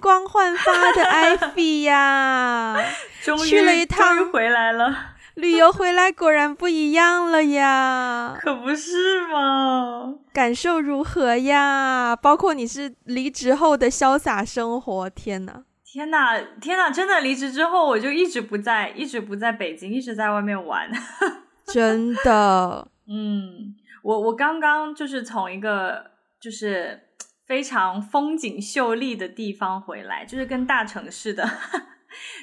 [0.00, 2.76] 光焕发的 Ivy 呀，
[3.22, 4.96] 终于去了一趟，终于回来了。
[5.34, 10.14] 旅游回来果然不一样了呀，可不是吗？
[10.32, 12.16] 感受如何呀？
[12.16, 16.90] 包括你是离职后的潇洒生活，天呐，天呐，天呐！
[16.90, 20.90] 真的离职之后，我就一直不在，一直不在北京，一直在外面玩。
[21.72, 26.04] 真的，嗯，我我刚刚就是从一个
[26.40, 27.00] 就是
[27.50, 31.50] 非常风景秀丽的地方回来，就是跟大城市的。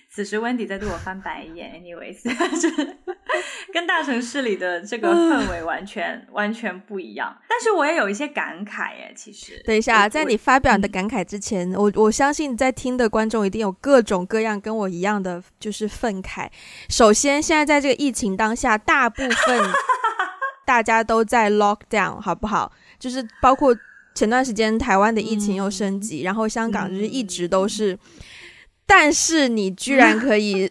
[0.09, 2.21] 此时温迪在对我翻白眼，anyways，
[2.61, 2.97] 就是
[3.71, 7.33] 跟大城市里的这个氛围完全完全不一样。
[7.47, 9.63] 但是我也有一些感慨耶，其实。
[9.65, 16.49] 等一下，在你发表你的感慨之前，嗯、我我相信在听的观众一定有各种各样跟我一样的就是愤慨。
[16.89, 19.71] 首先，现在在这个疫情当下，大部分
[20.67, 22.73] 大家都在 lock down，好不好？
[22.99, 23.73] 就是包括
[24.17, 27.93] 前段时间台湾的疫情又升级，嗯、然后香港就是一直都是。
[27.93, 27.99] 嗯
[28.89, 30.65] 但是你居然可以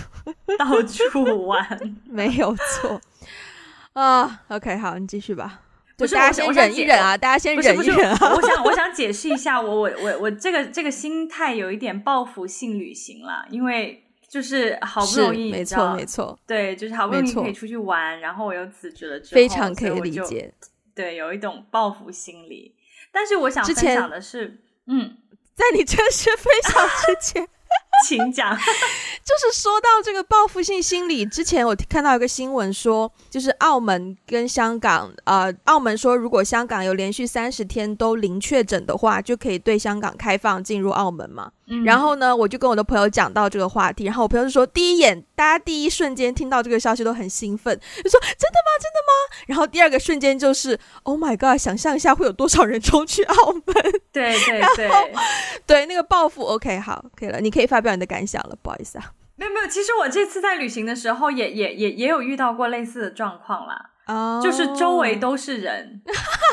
[0.58, 2.98] 到处玩，没有错
[3.92, 4.40] 啊。
[4.48, 5.60] Uh, OK，好，你继续吧。
[5.98, 7.14] 不是，大家先忍一忍啊！
[7.14, 8.34] 大家先忍一忍啊！
[8.34, 20.54] 我想，我想解释一下，我我我我这个这个心态有一点报复性旅行了，因为就是好不容易，没错没错，对，就是好不容易可以出去玩，然后我又辞职了之后，非常可以理解。
[20.94, 22.74] 对，有一种报复心理。
[23.18, 25.16] 但是我想分享的是，嗯，
[25.56, 27.48] 在你正式分享之 前。
[28.06, 41.50] 请讲， 就是说到这个报复性心理，之前我看到一个新闻说，就是澳门跟香港，呃，澳门说如果香港有连续三十天都零确诊的话，就可以对香港开放进入澳门嘛。
[41.70, 48.70] 嗯、然后呢，我就跟我的朋友讲到这个话题，然后我朋友就说，第一眼大家第一瞬间听到这个消息都很兴奋，就说真的吗？
[48.80, 49.44] 真的吗？
[49.46, 53.64] 然后第二个瞬间就是 Oh my God，想象一下会有多少人冲去澳门？
[54.12, 54.90] 对 对对，
[55.66, 59.12] 对 那个报复，OK，好，可以了，你可以发表你的感想了，不好意思啊。
[59.36, 63.90] 没有没有，其实我这次在旅行的时候也也也也有遇到过类似的状况啦。
[64.10, 64.42] Oh.
[64.42, 66.00] 就是周围都是人，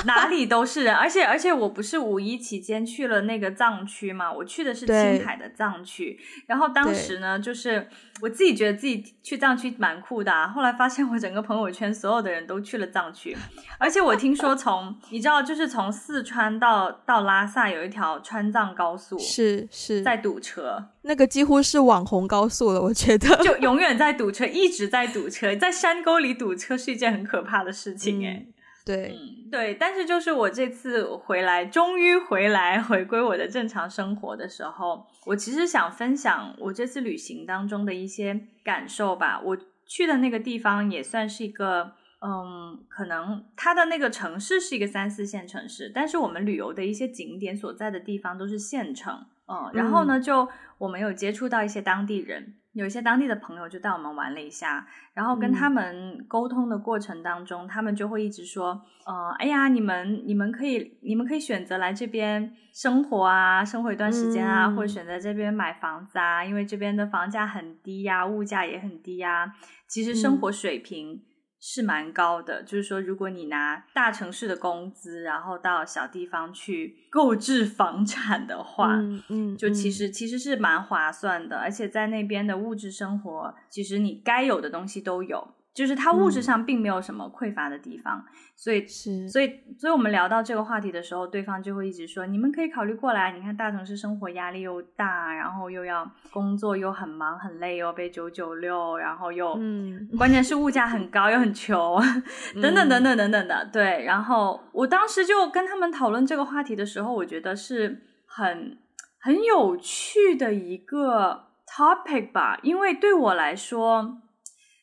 [0.03, 7.87] 哪里都是人，而且而且我不是五一期间去了那个藏区嘛，我去的是青海的藏区，然后当时呢，就是
[8.21, 13.37] 我自己觉得自己去藏区蛮酷的啊，后来发现我整个朋友圈所有的人都去了藏区，
[13.77, 20.01] 而且我听说从你知道，就是从四川到到拉萨有一条川藏高速，是是。
[20.01, 20.89] 在堵车。
[21.03, 23.37] 那个几乎是网红高速了，我觉得。
[23.43, 28.53] 就永远在堵车，一直在堵车，在山沟里堵车是一件很可怕的事情诶、嗯、
[28.85, 39.39] 对、嗯、对，但是就是我这次回来，终于回来回归我的正常生活的时候，我其实想分享我这次旅行当中的一些感受吧。
[39.41, 49.25] 我去的那个地方也算是一个，嗯，可能它的那个城市是一个三四线城市，但是我们旅游的一些景点所在的地方都是县城。
[49.47, 50.47] 嗯，然后呢，就
[50.77, 69.53] 我们有接触到一些当地人，有一些当地的朋友就带我们玩了一下，然后跟他们沟通的过程当中，嗯、他们就会一直说，呃，哎呀，你们你们可以你们可以选择来这边生活啊，生活一段时间啊，嗯、或者选择这边买房子啊，因为这边的房价很低呀，物价也很低呀，
[69.87, 71.13] 其实生活水平。
[71.13, 71.21] 嗯
[71.67, 85.54] 是蛮高的，就是说，如果你拿大城市的工资，然后到小地方去购置房产的话，嗯，嗯，就其实其实是蛮划算的，而且在那边的物质生活，其实你该有的东西都有。
[85.75, 88.23] 就是它物质上并没有什么匮乏的地方，嗯、
[88.55, 93.33] 所以是，所以，所以我们聊到这个话题的时候，对方就会一直说：“你们可以考虑过来。
[93.33, 102.01] 你看大城市生活压力又大，然后又要工作又很忙很累，又被九九六，然后又，嗯，关键是物价很高又很穷，
[102.61, 103.69] 等等等等等等的。
[103.73, 108.77] 对，然后我当时就跟他们讨论这个话题的时候，我觉得是很
[109.19, 114.21] 很有趣的一个 topic 吧，因为对我来说。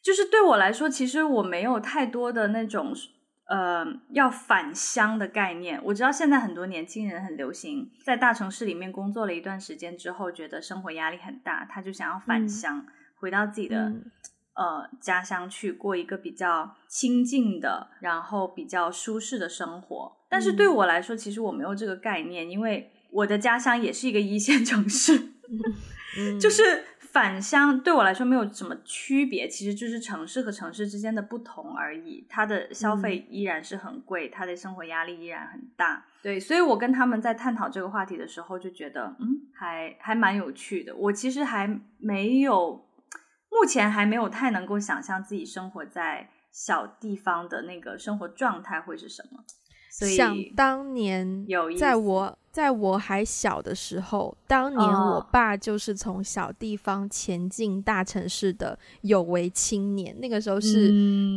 [0.02, 2.92] 就是对我来说，其实我没有太多的那种，
[3.48, 5.80] 呃，要返乡的概念。
[5.84, 14.04] 我知道现在很多年轻人很流行在大城市里面工作了一段时间之后，觉得生活压力很大，他就想要返乡，嗯、回到自己的、嗯、
[14.54, 20.16] 呃家乡去过一个比较清静的，然后比较舒适的生活。
[20.28, 25.16] 但是对我来说，其实我没有这个概念，因为我的家乡也是一个一线城市，
[26.18, 26.86] 嗯、 就是。
[27.12, 32.26] 返乡对我来说没有什么区别，其实就是城市和城市之间的不同而已。
[32.26, 36.06] 它的消费依然是很贵，它的生活压力依然很大。
[36.22, 40.96] 对，所以我跟他们在探讨这个话题的时候，就觉得嗯，还还蛮有趣的。
[40.96, 42.88] 我其实还没有，
[43.50, 49.44] 目前还没有太能够想象自己生活在小地方的那个生活状态会是什么。
[49.90, 60.14] 所以想当年，有在我在我还小的时候，当年我爸就是从小地方前进大城市的有为青年。
[60.20, 60.92] 那个时候是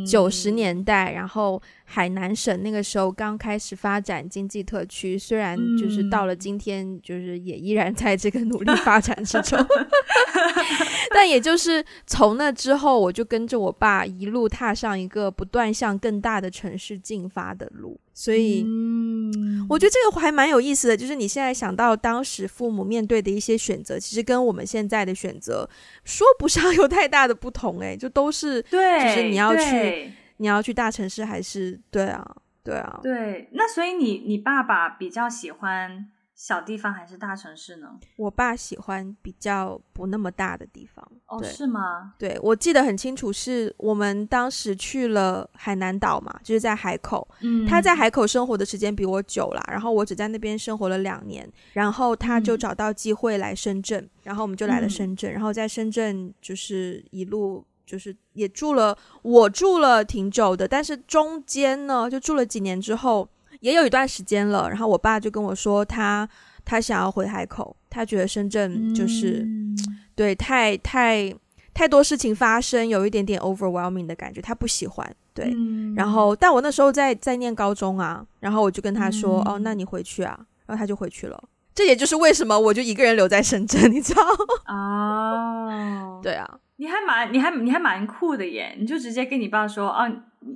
[0.06, 9.58] 九十年代，然后海南省那个时候刚开始发展经济特区，虽然就是到了今天，就是也依然在这个努力发展之中。
[11.14, 17.98] 但也就是从那之后，我就跟着我爸一路踏上一个不断向更大的城市进发的路。
[18.12, 25.68] 所以，嗯，我觉得这个还蛮有意思的，就是你现在想到当时父母面对的一些选择，其实跟我们现在的选择
[26.04, 36.08] 说不上有太大的不同，哎，就都是，对，就是你要去，你要去大城市还是，对啊，对啊，对，那所以你你爸爸比较喜欢。
[36.36, 37.88] 小地方还是大城市呢？
[38.16, 41.02] 我爸喜欢比较不那么大的地方。
[41.28, 42.12] 哦，是吗？
[42.18, 47.26] 对，我记得很清楚，是我们当时去了海南岛嘛，就是在海口。
[47.40, 63.26] 嗯，他在海口生活的时间比我久啦，然后我只在那边生活了两年，然后他就找到机会来深圳，嗯，然后我们就来了深圳，然后在深圳就是一路就是也住了，我住了挺久的，但是中间呢，就住了几年之后。
[63.66, 66.24] 也有一段时间了，然后我爸就跟我说他，
[66.64, 69.76] 他他想要回海口，他觉得深圳就是、嗯、
[70.14, 71.34] 对太太
[71.74, 75.16] 太多事情发生，有一点点 overwhelming 的感觉，他不喜欢。
[75.34, 81.42] 对，嗯、然后但我那时候在在念高中啊，然后我就跟他说，嗯、哦，那你回去啊，然后他就回去了。
[81.74, 84.22] 这也就是为什么我就一个人留在深圳，你知道？
[84.72, 90.08] 哦，对啊，你还蛮你还你还蛮酷的耶，你就直接跟你爸说，哦，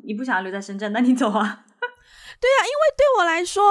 [0.05, 1.65] 你不想要留在深圳，那你走啊。
[2.41, 3.63] 对啊，因为对我来说，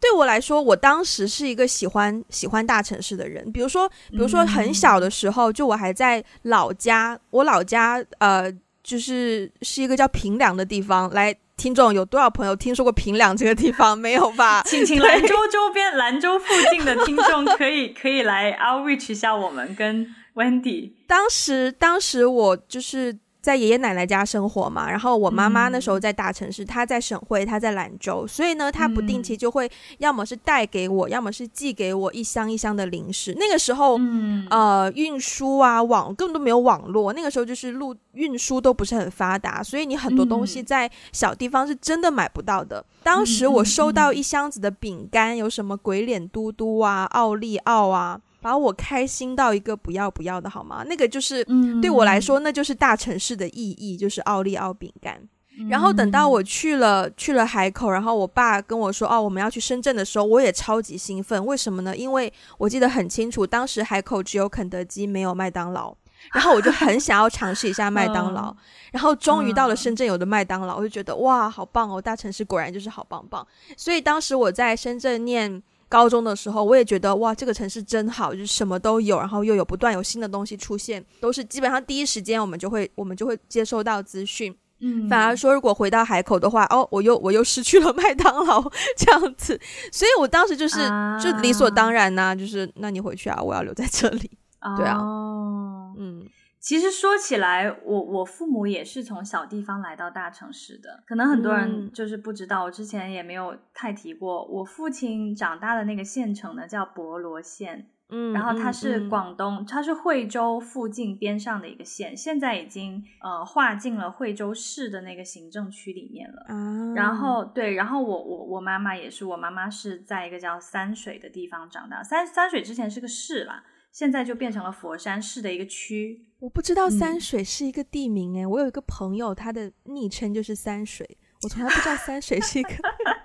[0.00, 3.50] 对我来说，我当时是一个喜欢喜欢大城市的人。
[3.52, 8.52] 比如说，比如说很小的时候，就我还在老家，我老家呃，
[8.82, 11.08] 就是是一个叫平凉的地方。
[11.10, 13.96] 来，听众有多少朋友听说过平凉这个地方？
[13.96, 14.62] 没有吧？
[14.66, 20.92] 请请兰州周边、兰州附近的听众可以可以来 outreach 一下我们跟 Wendy。
[21.06, 23.16] 当时，当时我就是。
[23.46, 33.32] 在爷爷奶奶家生活嘛，然后我妈妈那时候在大城市，嗯、她在省会，她在兰州，所以呢，她不定期就会要么是带给我，嗯、要么是寄给我一箱一箱的零食。
[33.38, 42.80] 那个时候，嗯、呃，运输啊，网根本都没有网络，那个时候就是路运输都不是很发达，所以你很多东西在小地方是真的买不到的。
[42.80, 48.20] 嗯、当时我收到一箱子的饼干，有什么鬼脸嘟嘟啊、奥利奥啊。
[48.46, 50.84] 把我开心到一个不要不要的好吗？
[50.86, 51.44] 那个就是
[51.82, 55.20] 对我来说，那就是大城市的意义，就是奥利奥饼干。
[55.68, 61.44] 然后等到我去了去了海口，然后我爸跟我说：“哦，我们要去深圳的时候，我也超级兴奋。
[61.44, 61.96] 为什么呢？
[61.96, 65.92] 因为我记得很清楚，当时海口只有肯德基，没有麦当劳。
[66.32, 68.54] 然后我就很想要尝试一下麦当劳。
[68.92, 72.00] 然后终于到了深圳有的麦当劳，我就觉得哇，好棒哦！
[72.00, 73.44] 大城市果然就是好棒棒。
[73.76, 75.60] 所以当时我在深圳念。
[75.88, 84.56] 高中的时候，我也觉得哇，这个城市真好，就是什么都有，然后又有不断有新的东西出现，都是基本上第一时间我们就会我们就会接收到资讯。
[84.80, 88.62] 嗯，反而说如果回到海口的话，哦，我又我又失去了麦当劳
[88.96, 89.58] 这样子，
[89.90, 94.30] 所以我当时就是、啊、就理所当然呐、啊，就是那你回去啊，我要留在这里，
[94.76, 96.26] 对啊，哦、嗯。
[96.66, 104.44] 其实说起来，我我父母也是从小地方来到大城市的，可能很多人就是不知道，我之前也没有太提过。
[104.46, 116.46] 我父亲长大的那个县城呢，叫博罗县，嗯，然后它是广东，它是惠州附近边上的一个县，现在已经呃划进了惠州市的那个行政区里面了。
[116.48, 123.62] 嗯，然后对，然后我我我妈妈也是，我妈妈是在一个叫三水的地方长大，三三水之前是个市啦。
[123.96, 126.26] 现在就变成了佛山市的一个区。
[126.40, 132.68] 我不知道三水是一个地名哎、嗯，我有一个朋友，他的昵称就是三水，我从来不知道三水是一个。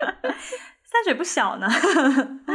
[0.87, 1.67] 三水不小呢。
[2.47, 2.53] 哦，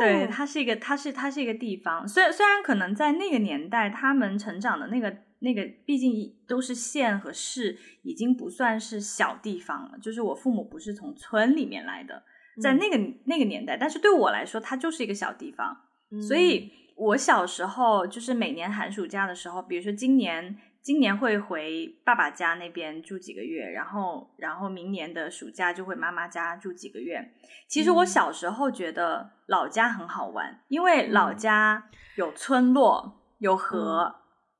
[0.00, 2.08] 对，它是一个，它是它是一个地方。
[2.08, 6.12] 虽然虽然可能在那个年代，他们成长的那个那个，毕竟
[6.48, 9.98] 都是县和市，已经不算是小地方了。
[10.02, 12.24] 就是我父母不是从村里面来的，
[12.60, 16.72] 在那个、嗯、那个年代，但是对我来说，它就是一个小地方，嗯、所以。
[16.98, 27.32] 我小时候就是每年寒暑假的时候，比如说今年今年会回爸爸家那边住几个月，然后然后明年的暑假就回妈妈家住几个月。
[27.68, 31.84] 其实我小时候觉得老家很好玩，因为老家
[32.16, 34.16] 有村落，有河，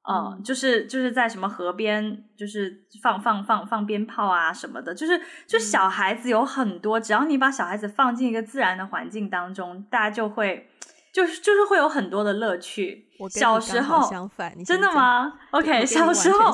[0.09, 10.69] 嗯，嗯，就是就是在什么河边，就是放放放放鞭炮啊什么的，就是就小孩子有很多，只要你把小孩子放进一个自然的环境当中，大家就会。
[11.19, 13.09] 就是就是会有很多的乐趣。
[13.19, 16.53] 我小时候相反，真的吗？OK， 小时候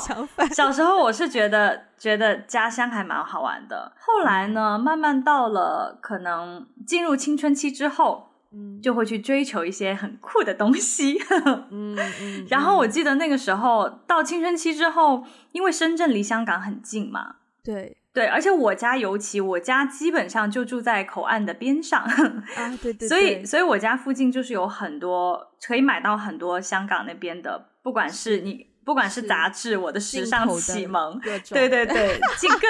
[0.51, 3.93] 小时候我是觉得觉得家乡还蛮好玩的。
[3.99, 11.19] 后来呢，慢慢到了可能进入青春期之后，嗯，就会去追求一些很酷的东西。
[11.71, 12.47] 嗯嗯。
[12.49, 23.09] 然后我记得那个时候到青春期之后，因为深圳离香港很近嘛，对对，而且我家尤其，我家基本上就住在口岸的边上啊，对对，对。
[23.09, 32.59] 所以，所以我家附近就是有很多可以买到很多香港那边的，不管是你，是不管是杂志，我的时尚启蒙，对对对， 进各。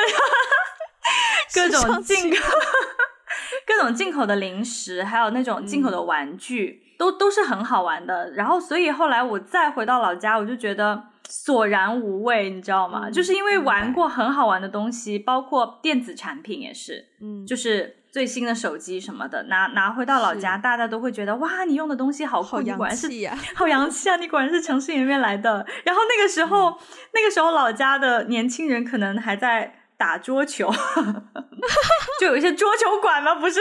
[1.54, 2.36] 各种进口，
[3.66, 8.30] 各种进口的零食，还有那种进口的玩具，嗯、都都是很好玩的。
[8.32, 13.02] 然后，所以后来我再回到老家，我就觉得索然无味，你知道吗？
[13.04, 25.66] 嗯、就是因为玩过很好玩的东西，包括电子产品也是，嗯，就是最新的手机什么的，拿拿回到老家，大家都会觉得哇，你用的东西好酷，好你果然是啊， 好洋气啊，你果然是城市里面来的。
[25.84, 26.76] 然后那个时候，嗯、
[27.12, 29.80] 那个时候老家的年轻人可能还在。
[29.96, 30.68] 打桌球，
[32.20, 33.36] 就有一些桌球馆吗？
[33.36, 33.60] 不是，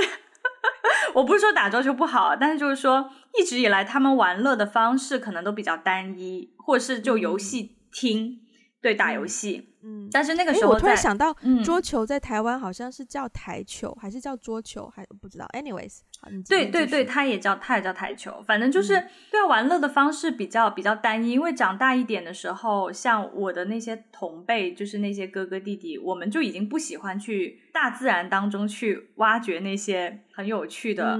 [1.14, 8.40] 我不是说打桌球不好，但是就是说，一直以来他们玩乐的方式可能都比较单一，或者是就游戏厅，嗯、
[8.82, 9.73] 对，打游戏。
[9.84, 15.46] 嗯，但是那个时候，我突然想到，桌球在台湾好像是叫台球，嗯、还是叫桌球，还不知道。
[15.54, 16.00] Anyways，
[16.48, 21.32] 对对对，它也叫它也叫台球，反正就是、嗯、对啊，玩乐的方式比较比较单一。
[21.32, 31.20] 因为长大一点的时候，像我的那些同辈，就是那些哥哥弟弟，我们就已经不喜欢去大自然当中去挖掘那些很有趣的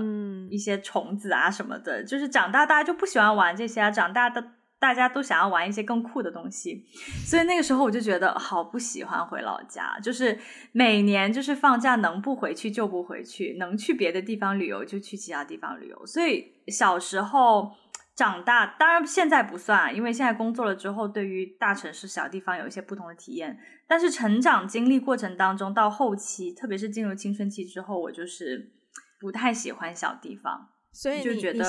[0.50, 2.02] 一些虫子啊什么的。
[2.02, 4.52] 嗯、就是长大大家就不喜欢玩这些啊，长大的。
[4.84, 6.86] 大家都想要玩一些更酷的东西，
[7.26, 10.38] 所以那个时候我就觉得好不喜欢回老家，就是
[10.74, 16.06] 每年就是放假能不回去就不回去，能去别的地方旅游就去其他地方旅游。
[16.06, 17.72] 所以小时候
[18.14, 23.58] 长大，当然现在不算，因为现在工作了之后，对于大城市小地方有一些不同的体验。
[23.88, 28.74] 但是成长经历过程当中，到后期，特别是进入青春期之后，我就是
[29.22, 31.64] 不太喜欢小地方，所以就觉得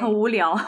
[0.00, 0.58] 很无聊。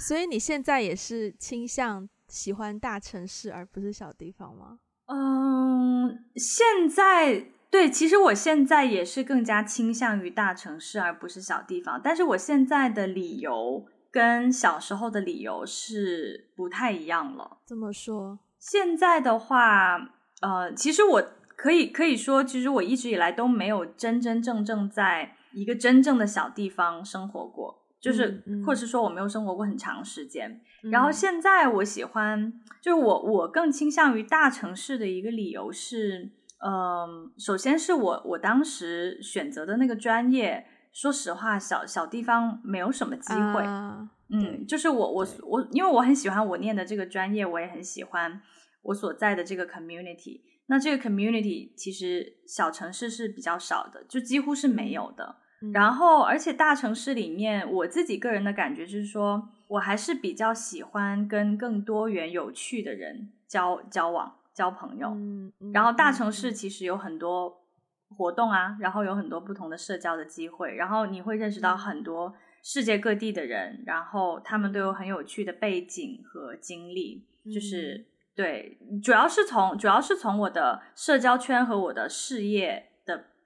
[0.00, 4.78] 所以你现在也是倾向喜欢大城市而不是小地方吗？
[5.06, 12.00] 嗯，现在对，其实我现在也是更加倾向于大城市而不是小地方。
[12.02, 17.58] 但是我现在的理由跟小时候的理由是不太一样了。
[17.66, 18.38] 怎么说？
[18.58, 19.98] 现在的话，
[20.40, 21.22] 呃，其实我
[21.56, 27.82] 可以可以说，其实我一直以来都没有真真正正在一个真正的小地方生活过。
[28.00, 36.30] 就是，或者是说我没有生活过很长时间，嗯、然后现在我喜欢，就是我我更倾向于大城市的一个理由是，
[36.64, 48.40] 嗯、呃，首先是我我当时选择的那个专业，说实话，小小地方没有什么机会，啊、嗯，就是我我我，因为我很喜欢我念的这个专业，我也很喜欢
[48.82, 55.36] 我所在的这个 community，那这个 community 其实小城市是比较少的，就几乎是没有的。
[55.72, 65.10] 然后，而且大城市里面，我自己个人的感觉就是说，我还是比较喜欢跟更多元、有趣的人交交往、交朋友。
[65.10, 67.60] 嗯，然后大城市其实有很多
[68.16, 77.26] 活动啊，然后有很多不同的社交的机会，然后你会认识到很多世界各地的人，然后他们都有很有趣的背景和经历。
[77.52, 82.89] 就是对，主要是从主要是从我的社交圈和我的事业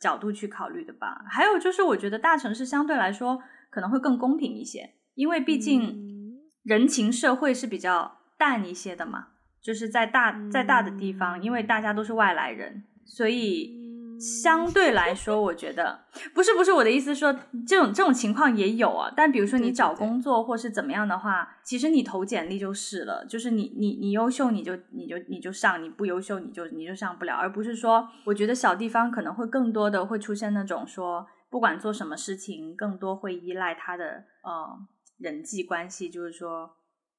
[0.05, 9.29] 角度去考虑的吧，还有就是我觉得大城市相对来说可能会更公平一些，因为毕竟人情社会是比较淡一些的嘛，
[9.63, 13.84] 就是在大在大的地方，因为大家都是外来人，所以。
[14.19, 17.33] 相对来说，我觉得不是不是我的意思说，
[17.67, 19.13] 这种这种情况也有啊。
[19.17, 34.79] 但比如说你找工作或是怎么样的话，其实你投简历就是了，就是你你你优秀你就你就你就上，你不优秀你就你就上不了，而不是说，我觉得小地方可能会更多的会出现那种说，不管做什么事情，更多会依赖他的呃
[35.19, 36.71] 人际关系，就是说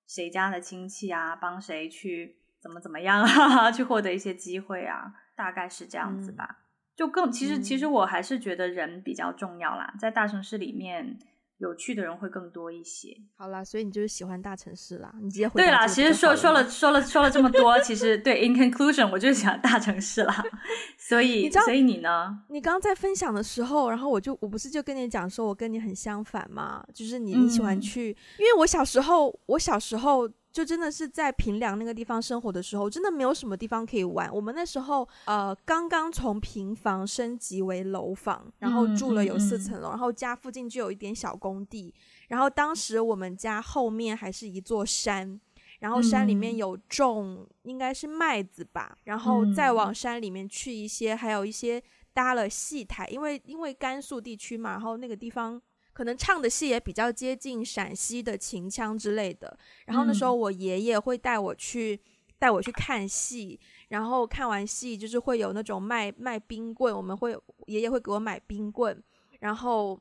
[0.07, 6.47] 谁家的亲戚啊，帮谁去怎么怎么样啊， 去获得一些机会啊，大概是这样子吧。
[6.49, 6.64] 嗯
[6.95, 11.17] 就更其实其实我还是觉得人比较重要啦，在大城市里面
[11.57, 13.15] 有趣的人会更多一些。
[13.35, 15.85] 好啦，所以你就是喜欢大城市啦，你直接回对啦。
[15.85, 20.43] 其实说说了说了说了这么多，其实 对，in conclusion，我就是喜欢大城市啦。
[20.97, 22.39] 所以所以你呢？
[22.49, 30.29] 你刚刚在分享的时候，然后我就我不是就跟你讲说，我跟你很相反嘛，就是你你喜欢去，嗯、因为我小时候我小时候。
[30.55, 34.33] 就真的是在平凉那个地方生活的时候，真的没有什么地方可以玩。
[34.33, 41.93] 我们那时候呃刚刚从平房升级为楼房，然后住了有四层楼，然后家附近就有一点小工地。
[42.29, 45.37] 然后当时我们家后面还是一座山，
[45.79, 51.83] 然后山里面有种应该是麦子吧，然后再往山里面去一些，还有一些
[52.13, 55.61] 搭了戏台，因为因为甘肃地区嘛，然后那个地方。
[55.95, 59.57] 可能唱的戏也比较接近陕西的秦腔之类的。
[59.87, 61.99] 然后那时候我爷爷会带我去
[62.37, 67.31] 带我去看戏，然后看完戏就是会有那种卖卖冰棍，我们会
[67.67, 69.01] 爷爷会给我买冰棍，
[69.39, 69.99] 然后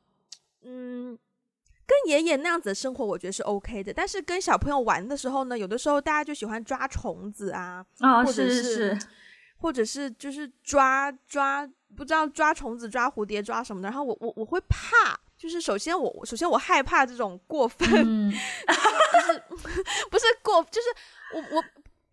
[0.63, 1.19] 嗯。
[1.87, 3.93] 跟爷爷那样子的生活，我觉得是 OK 的。
[3.93, 9.07] 但是跟小朋友玩的时候呢，有的时候大家就喜欢抓虫子啊，哦、或者是，是，是
[9.59, 13.89] 或者是就是抓抓，不知道抓虫子、抓蝴蝶、抓什么的。
[13.91, 18.33] 然后我我我会怕，就是首先我首先我害怕这种过分，嗯、
[19.13, 19.43] 就是
[20.11, 20.89] 不是过，就是
[21.35, 21.65] 我我。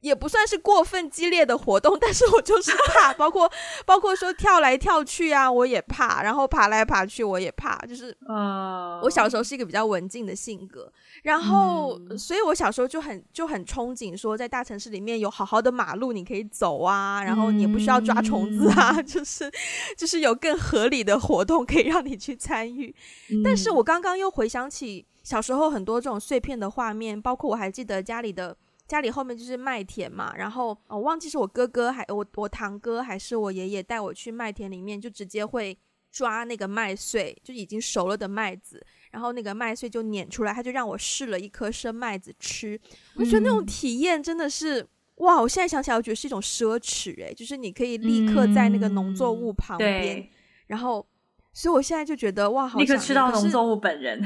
[0.02, 3.50] 也不算是过分激烈的活动， 但是我就是怕，包括
[3.86, 10.92] 包括说跳来跳去啊，我也怕，然后爬来爬去我也怕，就是，呃，我小时候是一个比较文静的性格，
[11.24, 19.52] 然后，嗯、所以我小时候就很就很憧憬说，在大城市里面有好好的马路你可以走啊，然后你也不需要抓虫子啊，嗯、 就是
[19.96, 22.94] 就是有更合理的活动可以让你去参与。
[23.30, 28.58] 嗯、但是我刚刚又回想起小时候很多这种碎片的画面，包括我还记得家里的。
[28.92, 35.78] 家里后面就是麦田嘛，然后我忘记是我哥哥还我我堂哥还是我爷爷带我去麦田里面，就直接会
[36.12, 42.78] 抓那个麦穗，就已经熟了的麦子，然后那个麦穗就碾出来，他就让我试了一颗生麦子吃，
[43.16, 44.88] 我觉得那种体验真的是、嗯、
[45.24, 45.42] 哇！
[45.42, 50.28] 我现在想起来，我觉得是一种奢侈诶、欸，就是你可以立刻在那个农作物旁边，嗯、
[50.68, 51.08] 然后，
[51.54, 54.22] 所以我现在就觉得哇，好想立刻吃到农作物本人。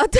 [0.00, 0.18] 啊，对，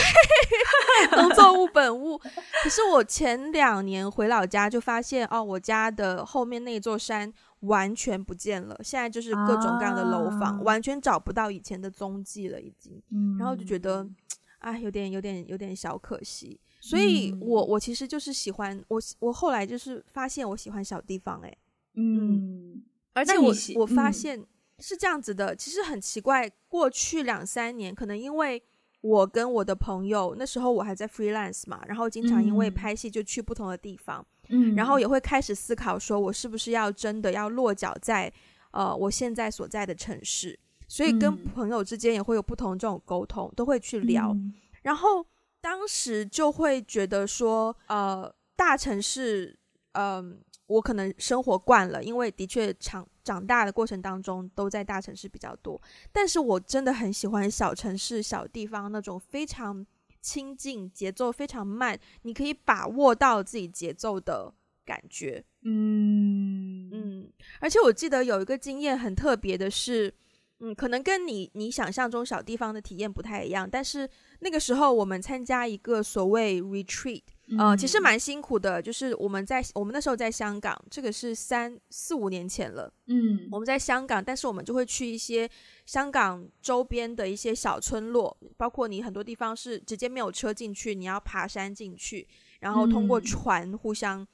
[1.17, 2.19] 农作物本物。
[2.19, 13.01] 可是我前两年回老家就发现，哦，我家的后面那座山完全不见了，现在就是各种各样的楼房，啊、完全找不到以前的踪迹了，已经。
[13.11, 14.07] 嗯、然后就觉得，
[14.61, 16.61] 啊，有点、有点、有点小可惜。
[16.79, 21.57] 所以我，我我其实就是喜欢我，我后来就是发现我喜欢小地方、欸，哎，
[21.95, 22.83] 嗯，
[23.15, 24.45] 而且我我发现
[24.79, 28.63] 是这样子的，其实很奇怪，过去两三年可能因为。
[29.03, 38.33] 我跟我的朋友那时候我还在 freelance 嘛，然后经常因为拍戏就去不同的地方，嗯，然后也会开始思考说，我是不是要真的要落脚在
[38.73, 45.25] 呃我现在所在的城市，所以跟朋友之间也会有不同这种沟通，都会去聊，嗯，然后
[45.61, 49.59] 当时就会觉得说，呃，大城市，
[49.93, 50.37] 嗯，呃，
[50.71, 53.07] 我可能生活惯了，因为的确长。
[53.23, 55.81] 长大的过程当中都在大城市比较多，
[56.11, 59.87] 但是我真的很喜欢小城市、小地方那种非常
[60.21, 64.53] 亲近、节奏非常慢，你可以把握到自己节奏的
[64.85, 65.45] 感觉。
[65.63, 70.13] 嗯嗯，而且我记得有一个经验很特别的是，
[70.59, 74.09] 嗯，可能跟你你想象中小地方的体验不太一样，但是
[74.41, 77.23] 那个时候我们参加一个所谓 retreat。
[77.59, 82.93] 呃，其实蛮辛苦的，就是我们在我们那时候在香港，这个是三四五年前了。
[83.07, 85.51] 嗯，我们在香港，但是我们就会去一些
[85.85, 92.27] 香港周边的一些小村落，包括你很多地方是直接没有车进去，你要爬山进去，
[92.61, 94.29] 然后通过船互相、嗯、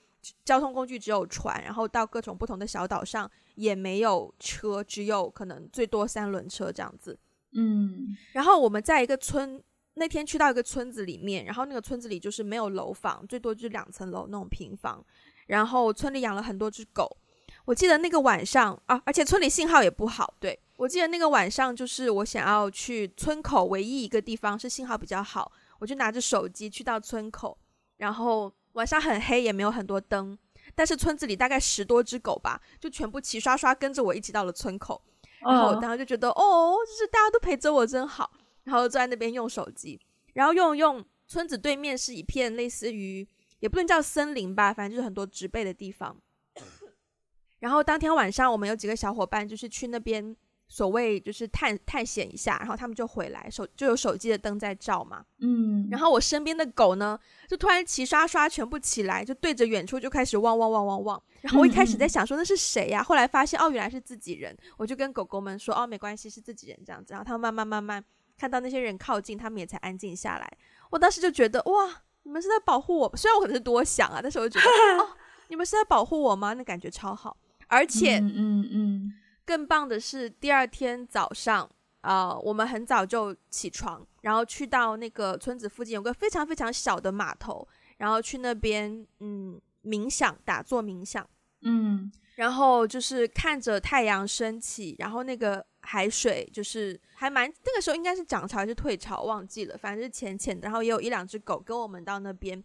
[0.44, 7.18] 交通工具只有船，然后到各种不同的小岛上也没有车，只有可能最多三轮车这样子。
[7.54, 9.62] 嗯，然后我们在一个村。
[9.98, 15.04] 那天去到一个村子里面，然后那个村子里就是没有楼房，最多就是两层楼那种平房。
[15.46, 17.16] 然后村里养了很多只狗。
[17.64, 20.34] 我记得那个晚上啊，而且村里信号也不好。
[20.38, 27.56] 对，我记得那个晚上就是我想要去村口唯一一个地方是信号比较好，我就拿着手机去到村口。
[27.96, 30.36] 然后晚上很黑，也没有很多灯，
[30.74, 35.00] 但是村子里大概十多只狗吧，就全部齐刷刷跟着我一起到了村口。
[35.40, 38.30] 然后我当时就觉得，哦，就是大家都陪着我真好。
[38.66, 39.98] 然后坐在那边用手机，
[40.34, 43.26] 然后用用村子对面是一片类似于
[43.60, 46.16] 也不能叫森林吧，反正就是很多植被的地方。
[47.60, 50.36] 然后当天晚上我们有几个小伙伴就是去那边
[50.68, 55.24] 所谓就是探探险一下，然后他们就回来，手就有手机的灯在照嘛。
[55.38, 55.88] 嗯。
[55.90, 61.22] 然后我身边的狗呢，就突然齐刷刷全部起来，就对着远处就开始汪汪汪汪汪。
[61.40, 63.02] 然后我一开始在想说那是谁呀？
[63.02, 68.04] 后来发现哦原来是自己人，我就跟狗狗们说哦没关系是自己人这样子，然后他们慢慢慢慢。
[68.36, 70.58] 看到那些人靠近，他们也才安静下来。
[70.90, 73.16] 我当时就觉得，哇，你们是在保护我。
[73.16, 75.08] 虽然我可能是多想啊，但是我就觉得， 哦，
[75.48, 76.52] 你们是在保护我吗？
[76.52, 77.36] 那感觉超好。
[77.68, 79.12] 而且，嗯嗯，嗯，
[79.44, 81.68] 更棒的是，第二天早上，
[82.02, 91.28] 呃，我们很早就起床，然后去到那个村子附近有个非常非常小的码头，然后去那边，嗯，冥想，打坐冥想，
[91.62, 95.66] 嗯，然后就是看着太阳升起，然后那个。
[95.86, 100.66] 海水就是还蛮那个时候应该是涨潮还是退潮忘记了，反正是浅浅的。
[100.66, 102.62] 然后也有一两只狗跟我们到那边，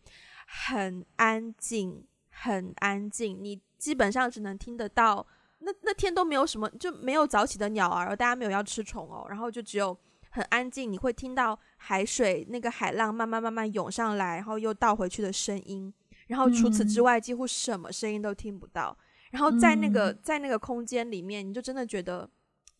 [0.47, 3.37] 很安静，很安静。
[3.41, 5.25] 你基本上只能听得到，
[5.59, 9.27] 那那天都没有什么，就没有早起的鸟儿，大家没有要吃虫哦。
[9.29, 9.95] 然后就只有
[10.31, 15.93] 很安静，你会听到海水那个海浪慢慢慢慢涌上来，然后又倒回去的声音。
[16.27, 18.97] 然后除此之外，几乎什么声音都听不到。
[19.31, 22.29] 然后在那个在那个空间里面，你就真的觉得，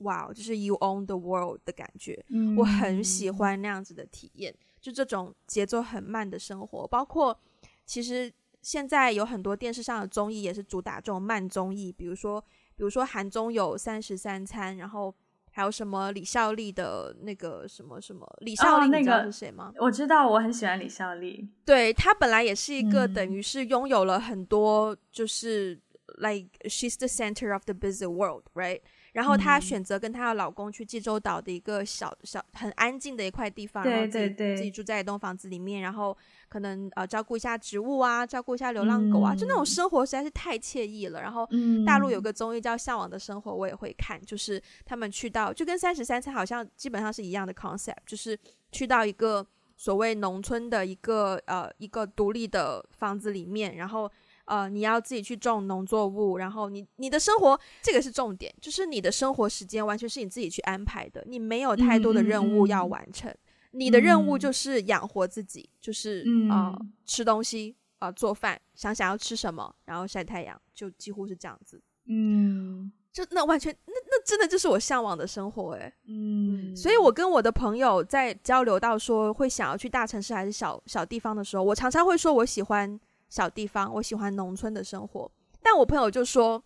[0.02, 2.24] 哇，就是 you own the world 的感觉。
[2.58, 6.88] 我很喜欢那样子的体验，就这种节奏很慢的生活。
[6.88, 7.38] 包括
[7.86, 12.40] 其实现在有很多电视上的综艺也是主打这种慢综艺，比如说
[12.76, 15.14] 比如说韩综有《三十三餐》，然后。
[15.54, 19.74] 还有什么李孝利的那个什么什么李孝利，你知道是谁吗？
[19.80, 21.46] 我知道，我很喜欢李孝利。
[21.66, 25.78] 对，他本来也是一个等于是拥有了很多，就是
[26.20, 28.80] like she's the center of the busy world，right？
[29.14, 41.22] 然后她选择跟她的老公去济州岛的一个小小很安静的一块地方，对对对，然后自己，自己住在一栋房子里面，然后可能呃照顾一下植物啊，照顾一下流浪狗啊，嗯、就那种生活实在是太惬意了。
[41.22, 41.48] 然后
[41.86, 48.38] 大陆有个综艺叫《向往的生活》，我也会看，就是他们去到就跟三十三餐好像基本上是一样的 concept，就是
[48.72, 49.46] 去到一个
[49.76, 54.10] 所谓农村的一个呃一个独立的房子里面，然后。
[54.52, 63.38] 呃，你要自己去种农作物，然后你你的生活，这个是重点，就是你的生活时间完全是你自己去安排的，你没有太多的任务要完成，嗯、
[63.72, 71.82] 你的任务就是养活自己，嗯、就是呃吃东西啊、呃，做饭，想想要吃什么，然后晒太阳，就几乎是这样子。
[72.10, 75.94] 嗯，就那完全那那真的就是我向往的生活诶。
[76.10, 83.00] 嗯，所以我跟我的朋友在交流到说会想要去大城市还是小小地方的时候，我常常会说我喜欢。
[83.32, 85.32] 小地方，我喜欢农村的生活，
[85.64, 86.62] 但我朋友就说，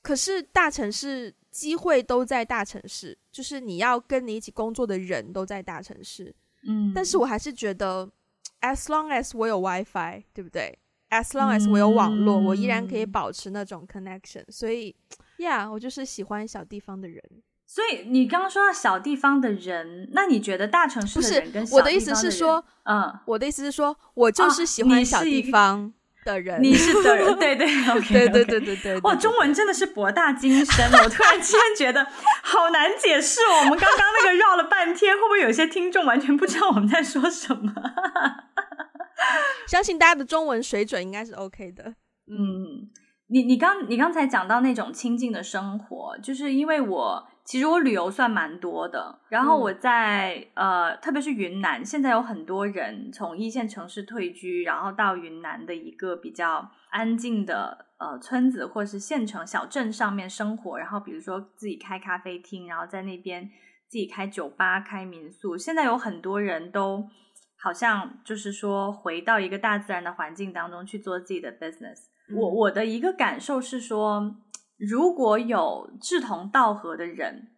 [0.00, 6.34] 可是大城市机会都在大城市，就是你要跟你一起工作的人都在大城市，
[6.66, 8.10] 嗯，但是我还是觉得
[8.62, 10.78] ，as long as 我有 WiFi，对不对
[11.10, 14.96] ？as long as 我有网络，嗯，我依然可以保持那种 connection，所以
[15.36, 17.22] ，yeah，我就是喜欢小地方的人。
[17.66, 25.82] 所以你刚刚说到小地方的人，那你觉得大城市的人跟小地方的人，我的意思是说，嗯，我的意思是说，我就是喜欢小地方。
[25.82, 25.92] 啊
[26.24, 32.04] 的人，你是的人， 对对，OK，对对对对对，哇，中文真的是博大精深，我突然之间觉得
[32.42, 33.60] 好难解释哦。
[33.64, 37.72] 我们刚刚那个绕了半天，会不会有些听众完全不知道我们在说什么？
[39.66, 41.94] 相信大家的中文水准应该是 OK 的。
[42.26, 42.88] 嗯，
[43.28, 47.28] 你你刚你刚才讲到那种清静的生活，就是因为我。
[47.48, 63.48] 其实我旅游算蛮多的，然后我在、嗯、呃，特别是云南，现在有很多人从一线城市退居，然后到云南的一个比较安静的呃村子或是县城小镇上面生活，然后比如说自己开咖啡厅，然后在那边
[63.88, 65.56] 自己开酒吧、开民宿。
[65.56, 67.08] 现在有很多人都
[67.58, 72.08] 好像就是说回到一个大自然的环境当中去做自己的 business。
[72.28, 74.36] 嗯、我我的一个感受是说。
[74.78, 77.48] 如果有志同道合的人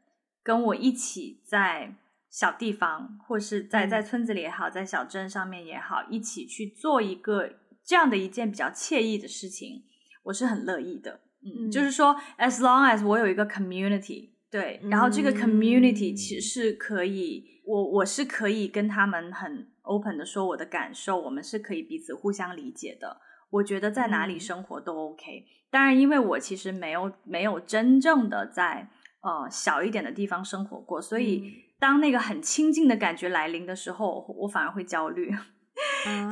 [0.42, 1.94] 跟我一起在
[2.30, 9.82] 小地方，或是在在村子里也好，在小镇上面也好，一起去做一个这样的一件比较惬意的事情，
[10.24, 11.20] 我是很乐意的。
[11.42, 23.20] 嗯，就是说，as long as 我有一个 community，对，然后这个 community 其实是可以，我我是可以跟他们很 open 的说我的感受，我们是可以彼此互相理解的。
[23.50, 25.44] 我觉得在哪里生活都 OK。
[25.70, 28.88] 当然，因为我其实没有没有真正的在
[29.22, 31.44] 呃小一点的地方生活过，所以
[31.78, 35.32] 当那个很亲近的感觉来临的时候，我反而会焦虑。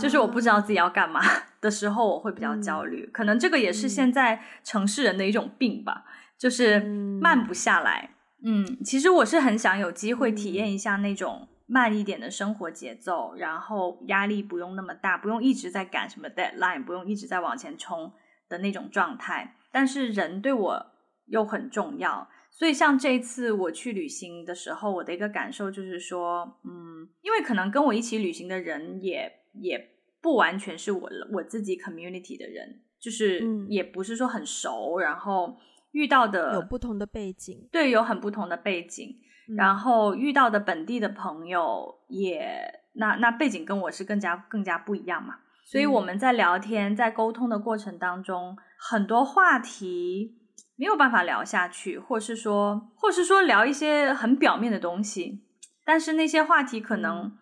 [0.00, 1.20] 就是我不知道自己要干嘛
[1.60, 3.04] 的时候，我会比较焦虑。
[3.06, 6.04] 嗯、可能这个也是现在城市人的一种病吧，
[6.38, 8.10] 就是慢不下来。
[8.44, 18.12] 嗯，其实我是很想有机会体验一下那种慢一点的生活节奏，然后压力不用那么大，不用一直在赶什么 deadline，不用一直在往前冲。
[18.48, 20.86] 的那种状态，但是人对我
[21.26, 29.30] 又很重要，所以像这一次我去旅行的时候，我的一个感受就是说，嗯，因为可能跟我一起旅行的人也
[29.60, 35.58] 也不完全是我我自己 community 的人，就是也不是说很熟，嗯、然后
[35.92, 39.16] 遇到的有不同的背景，对，有很不同的背景，
[39.48, 45.40] 嗯、然后遇到的本地的朋友也那那背景跟我是更加更加不一样嘛。
[45.70, 50.38] 所以我们在聊天、在沟通的过程当中，很多话题
[50.76, 55.44] 没有办法聊下去，或是说，或是说聊一些很表面的东西，
[55.84, 57.36] 但是那些话题可能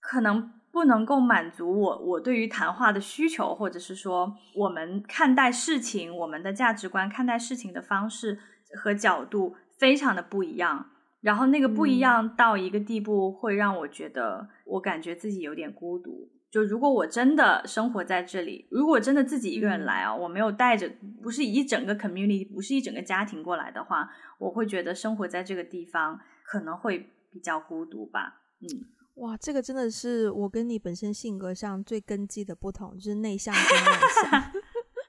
[0.00, 8.38] 可能不能够满足我我对于谈话的需求，或者是说我们看待事情、我们的价值观、看待事情的方式
[8.82, 10.86] 和角度非常的不一样，
[11.20, 16.30] 然后那个不一样到一个地步，会让我觉得我感觉自己有点孤独。
[16.56, 20.90] 就如果我真的生活在这里，如果真的自己一个人来啊，我没有带着，
[21.22, 28.40] 不是一整个 community，不是一整个家庭过来的话，我会觉得生活在这个地方可能会比较孤独吧。
[28.62, 34.52] 嗯，哇，这个真的是我跟你本身性格上最根基的不同，就是内向跟外向，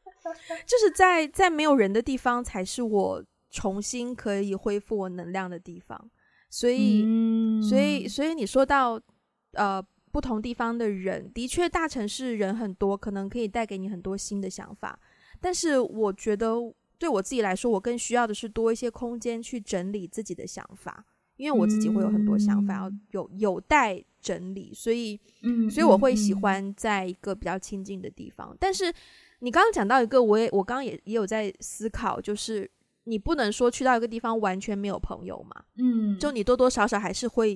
[0.67, 6.12] 就是在在没有人的地方才是我重新可以恢复我能量的地方。
[6.49, 8.99] 所以，嗯、所以，所以你说到
[9.53, 9.81] 呃。
[10.17, 14.99] 不同地方的人，的确，大城市人很多，可能可以带给你很多新的想法。
[15.39, 16.56] 但是，我觉得
[16.97, 28.58] 对我自己来说，我更需要的是多一些空间去整理自己的想法，因为我自己会有很多想法要有有待整理，所以，嗯，所以我会喜欢在一个比较亲近的地方。
[28.60, 28.91] 但是，
[29.41, 32.67] 你刚刚讲到一个，我也我刚刚也也有在思考，就是
[33.03, 37.56] 你不能说去到一个地方完全没有朋友嘛，嗯，就你多多少少还是会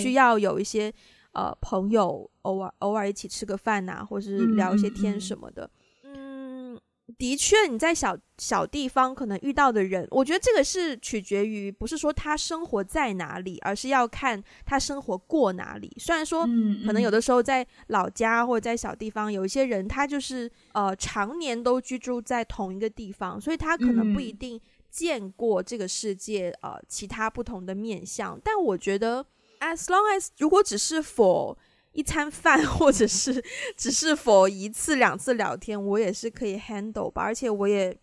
[0.00, 0.94] 需要有一些。
[1.36, 5.70] 呃，朋友偶尔偶尔一起吃个饭呐、啊，或是聊一些天什么的。
[6.02, 6.80] 嗯，嗯，
[7.18, 15.94] 的确，你在小小地方可能遇到的人，我觉得这个是取决于，不是说他生活在哪里，而是要看他生活过哪里。
[15.98, 16.46] 虽然说，
[16.86, 24.58] 可能有的时候在老家或者在小地方，有一些人他就是呃常年都居住在同一个地方，所以他可能不一定
[24.90, 28.40] 见过这个世界呃其他不同的面相。
[28.42, 29.26] 但我觉得。
[29.72, 31.56] As long as 如果只是 for
[31.92, 33.42] 一餐饭， 或者是
[33.76, 37.22] 只是 for 一次两次聊天，我也是可以 handle 吧。
[37.22, 37.98] 而且我也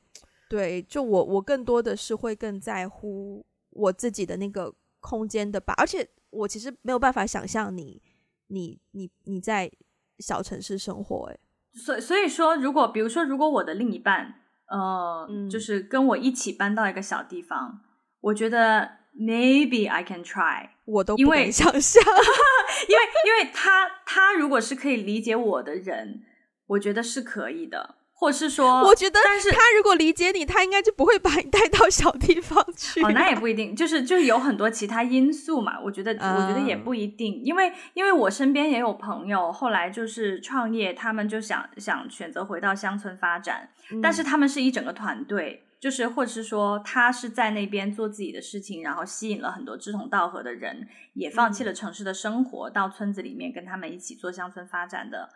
[0.50, 5.74] 对，就我我更多的是会更在乎我自己的那个空间的吧。
[5.78, 8.02] 而且我其实没有办法想象你
[8.48, 9.72] 你你你在
[10.20, 11.40] 小城市生活，欸，诶，
[11.80, 14.36] 所所以说，如果比如说，如果我的另一半
[14.68, 17.80] 呃，嗯，就是跟我一起搬到一个小地方，
[18.22, 19.03] 我觉得。
[19.16, 22.04] Maybe I can try，我都不敢想象，
[22.90, 26.24] 因为因为他他如果是可以理解我的人，
[26.66, 33.04] 我觉得是可以的，或是说，我觉得，但是他如果理解你，他应该就不会把你带到小地方去。
[33.04, 35.80] 哦，那也不一定，就是就是有很多其他因素嘛。
[35.80, 45.62] 我觉得我觉得也不一定，因为因为我身边也有朋友后来就是创业，他们就想想选择回到乡村发展，嗯，但是他们是一整个团队。
[45.84, 55.28] 就是，或者是说，他是在那边做自己的事情，然后吸引了很多志同道合的人，也放弃了城市的生活，到村子里面跟他们一起做乡村发展的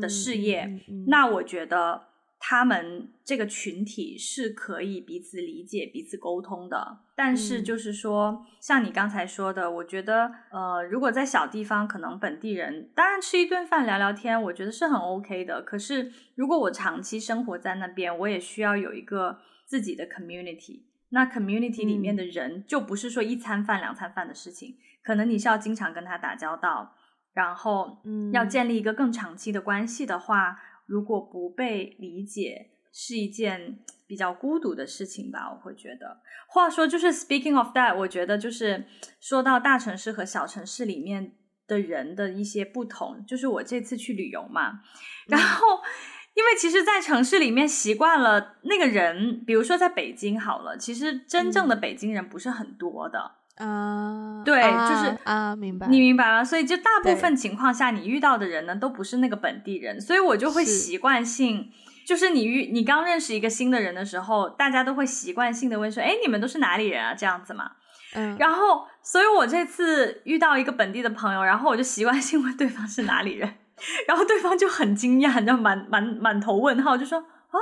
[0.00, 0.60] 的事业。
[0.62, 1.04] 嗯嗯嗯。
[1.08, 2.04] 那我觉得
[2.38, 6.98] 他们这个群体是可以彼此理解、彼此沟通的。
[7.16, 15.62] 但是，就是说，像你刚才说的，我觉得，呃，如果在小地方，可能本地人当然吃一顿饭、聊聊天，我觉得是很 OK 的。
[15.62, 19.40] 可是，如果我长期生活在那边，我也需要有一个。
[19.66, 26.94] 自己的 community，那 community 里面的人就不是说一餐饭两餐饭的事情，嗯，可能你是要经常跟他打交道，
[27.32, 27.98] 然后
[28.32, 36.20] 要建立一个更长期的关系的话，如果不被理解，是一件比较孤独的事情吧，我会觉得。
[36.48, 38.86] 话说，就是 speaking of that，我觉得就是
[39.20, 41.32] 说到大城市和小城市里面
[41.66, 44.82] 的人的一些不同，就是我这次去旅游嘛，
[45.26, 45.66] 然后。
[45.82, 53.32] 嗯因为其实，在城市里面习惯了那个人，比如说在北京好了，其实真正的北京人不是很多的。
[53.56, 56.44] 啊、uh,，对，就是啊，明白，你明白吗？
[56.44, 61.72] 所以就大部分情况下，你遇到的人呢，都不是那个本地人，所以我就会习惯性，
[62.02, 67.14] 是就是你遇你刚认识一个新的人的时候，大家都会习惯性的问说，哎，你们都是哪里人啊？
[67.14, 67.70] 这样子嘛。
[68.14, 73.54] 嗯，然后，所以我这次遇到一个本地的朋友，然后我就习惯性问对方是哪里人。
[74.08, 77.56] 然后对方就很惊讶，你知道，满满满头问号，就说啊，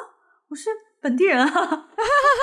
[0.49, 1.89] 我是本地人啊。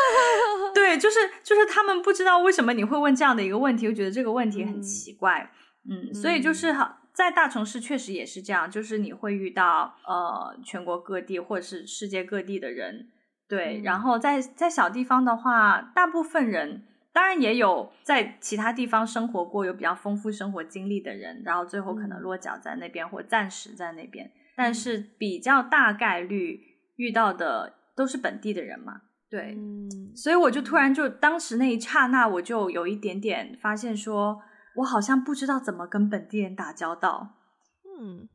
[0.73, 5.51] 对，就是就是他们不知道为什么你会问这样的一个问题，我觉得这个问题很奇怪。
[5.89, 13.07] 嗯，嗯，所以就是好，在大城市确实也是这样，就是你会遇到呃全国各地或者是世界各地的人。
[13.47, 16.87] 对，嗯，然后在在小地方的话，大部分人。
[17.13, 26.61] 当然也有在其他地方生活过、有比较丰富生活经历的人，然后最后可能落脚在那边、嗯、或暂时在那边，但是比较大概率
[26.95, 29.01] 遇到的都是本地的人嘛。
[29.29, 34.41] 对，嗯、所以我就突然就当时那一刹那，我就有一点点发现说，说
[34.77, 37.37] 我好像不知道怎么跟本地人打交道。
[37.85, 38.27] 嗯，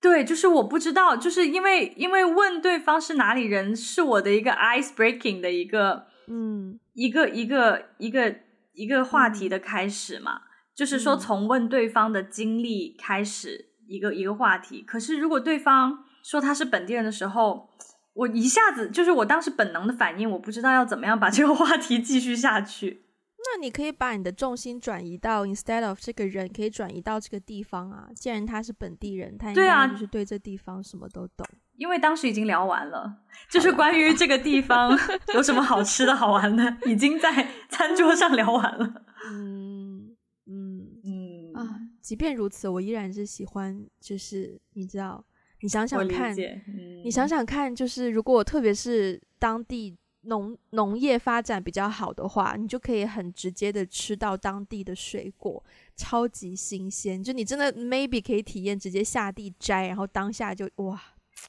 [0.00, 6.06] 对，就是我不知道，就是因为因为问对方是哪里人，是我的一个 ice breaking 的一个。
[6.28, 8.34] 嗯，一个一个一个
[8.72, 10.42] 一个话题的开始嘛，嗯、
[10.74, 14.82] 就是说从问对方的经历开始，一个一个话题。
[14.82, 17.68] 可是如果对方说他是本地人的时候，
[18.14, 23.06] 我一下子就是我当时本能的反应，我不知道要怎么样把这个话题继续下去。
[23.44, 28.08] 那你可以把你的重心转移到 instead of 这个人，可以转移到这个地方啊。
[28.14, 31.44] 既然他是本地人，他应该就是对这地方什么都懂。
[31.76, 33.18] 因为当时已经聊完了，
[33.50, 34.96] 就是关于这个地方
[35.34, 39.02] 有什么好吃的好玩的，已经在 餐桌上聊完了。
[39.26, 45.24] 嗯嗯嗯啊，即便如此，我依然是喜欢，就是你知道，
[45.60, 55.64] 你想想看，嗯、你想想看，就是如果特别是当地农农业发展比较好的话，你就可以很直接的吃到当地的水果，
[55.96, 57.22] 超级新鲜。
[57.22, 61.00] 就你真的 maybe 可以体验直接下地摘，然后当下就哇，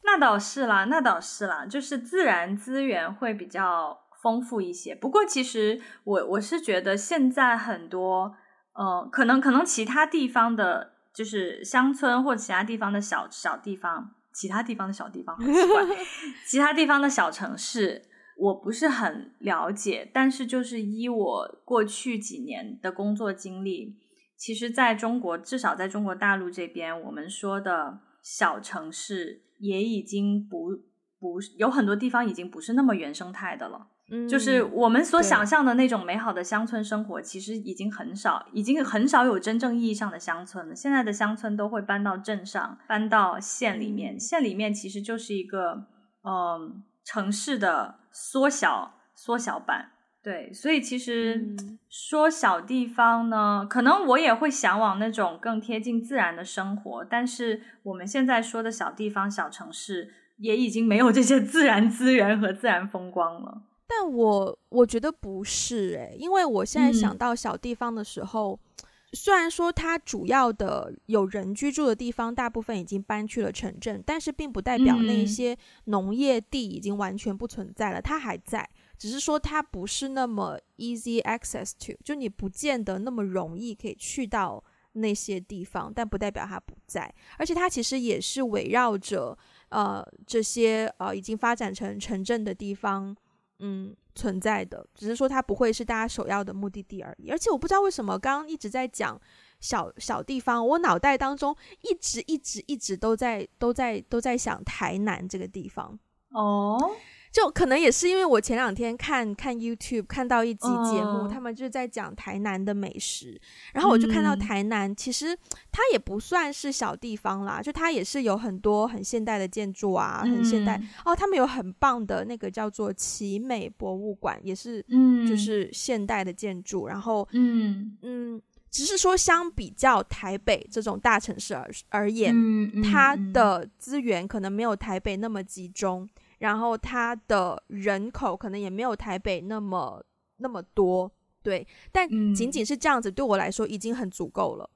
[0.03, 4.95] 那倒是啦，那倒是啦，就是自然资源会比较丰富一些。
[4.95, 8.36] 不过其实我我是觉得现在很多。
[8.75, 15.84] 呃，可能可能其他地方的，就是乡村或其他地方的小小地方，其他地方的小地方，很奇怪，
[16.49, 18.01] 其他地方的小城市，
[18.36, 20.10] 我不是很了解。
[20.12, 23.95] 但是就是依我过去几年的工作经历，
[24.36, 30.71] 其实在中国，至少在中国大陆这边，我们说的小城市也已经不
[31.19, 33.88] 不有很多地方已经不是那么原生态的了。
[34.30, 40.76] 就是我们所想象的那种美好的乡村生活，其实已经很少，已经很少有真正意义上的乡村了。
[40.76, 45.88] 现在的乡村都会搬到镇上，搬到县里面，县里面其实就是一个
[46.23, 49.92] 嗯城市的缩小缩小版。
[50.23, 51.53] 对，所以其实
[51.89, 63.63] 说小地方呢，可能我也会向往那种更贴近自然的生活，但是我们现在说的小地方、小城市，也已经没有这些自然资源和自然风光了。
[63.86, 89.38] 但我我觉得不是诶、欸，因为我现在想到小地方的时候，嗯、虽然说它主要的有人居住的地方大部分已经搬去了城镇，但是并不代表那一些农业地已经完全不存在了，它还在，只是说它不是那么 easy access to，就你不见得那么容易可以去到那些地方，但不代表它不在，而且它其实也是围绕着
[89.69, 93.15] 呃这些呃已经发展成城镇的地方。
[93.60, 97.29] 嗯，存在的，只是说它不会是大家首要的目的地而已。
[97.29, 99.17] 而且我不知道为什么刚刚一直在讲
[99.62, 105.97] 小小地方，我脑袋当中一直一直一直都在都在都在想台南这个地方
[106.32, 106.91] 哦。
[107.34, 113.41] 就可能也是因为我前两天看看 YouTube 看到一集节目，他们就是在讲台南的美食，
[113.74, 115.36] 然后我就看到台南其实
[115.72, 127.98] 它也不算是小地方啦，就它也是有很多很现代的建筑啊，很现代哦，他们有很棒的那个叫做奇美博物馆，也是嗯，就是现代的建筑，然后嗯。
[128.04, 132.36] 嗯，只是说相比较台北这种大城市而而言，
[132.84, 136.08] 它的资源可能没有台北那么集中。
[136.43, 140.03] 然后它的人口可能也没有台北那么
[140.36, 141.10] 那么多，
[141.41, 144.69] 对，但仅仅是这样子对我来说已经很足够了，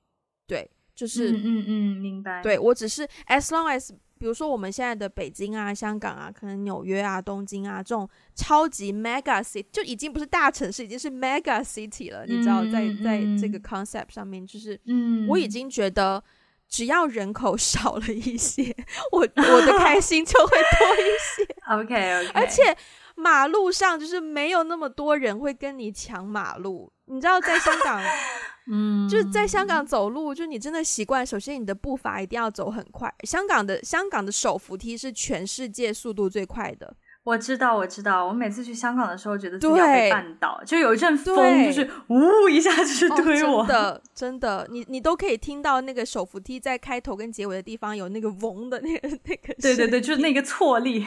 [0.47, 16.23] 对，就是嗯嗯嗯，明白，对，我只是 as long as 比如说我们现在的北京啊、香港啊、可能纽约啊、东京啊这种超级 mega city 就已经不是大城市，已经是 mega city 了，你知道，在在这个 concept 上面，就是嗯，我已经觉得。
[16.69, 18.75] 只要人口少了一些，
[19.11, 21.55] 我我的开心就会多一些。
[21.71, 22.75] OK OK，而且
[23.15, 26.91] 马路上就是没有那么多人会跟你抢马路。
[27.05, 28.01] 你知道，在香港，
[28.69, 31.25] 嗯，就是在香港走路，就你真的习惯。
[31.25, 33.13] 首先，你的步伐一定要走很快。
[33.23, 36.93] 香港的香港的手扶梯是全世界速度最快的。
[37.27, 38.25] 我知道，我知道。
[38.25, 43.63] 我每次去香港的时候，觉得自己要被绊倒，就有一阵风，就是呜一下就是推我。
[43.63, 49.53] 哦、真的，真的，你你都可以听到那个手扶梯在开头跟结尾的地方有那个嗡的那个 那个。
[49.55, 51.05] 对对对，就是那个错力。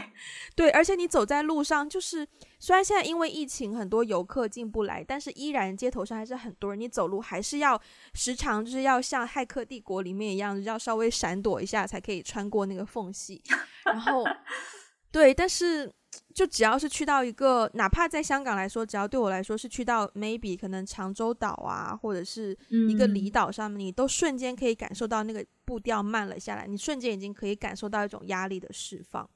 [0.54, 2.28] 对，而且你走在路上，就是
[2.58, 6.78] 虽然现在因为疫情很多游客进不来，但是依然街头上还是很多人。
[6.78, 7.80] 你走路还是要
[8.12, 13.42] 时常就是要像《骇客帝国》里面一样，要稍微闪躲一下才可以穿过那个缝隙。
[13.86, 14.22] 然后，
[15.10, 15.90] 对，但是。
[16.34, 29.28] 就只要是去到一个，哪怕在香港来说，只要对我来说是去到 maybe 可能长洲岛啊，或者是一个离岛上面，嗯、你都瞬间可以感受到那个步调慢了下来，你瞬间已经可以感受到一种压力的释放。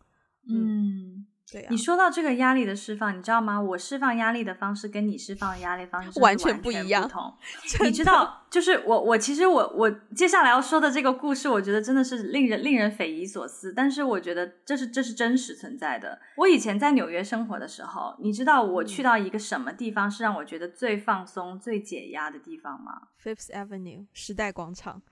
[0.48, 1.16] 嗯。
[1.16, 3.60] 嗯对啊，你说到这个压力的释放，你知道吗？
[3.60, 7.08] 我释放压力的方式跟你释放的压力方式完全不一样。
[7.84, 13.72] 你知道，就是我，我其实我我接下来要说的这个故事，我觉得真的是令人令人匪夷所思。
[13.72, 16.18] 但是我觉得这是这是真实存在的。
[16.36, 25.02] 我以前在纽约生活的时候，你知道我去到一个什么地方是让我觉得最放松、最解压的地方吗？Fifth Avenue 时代广场。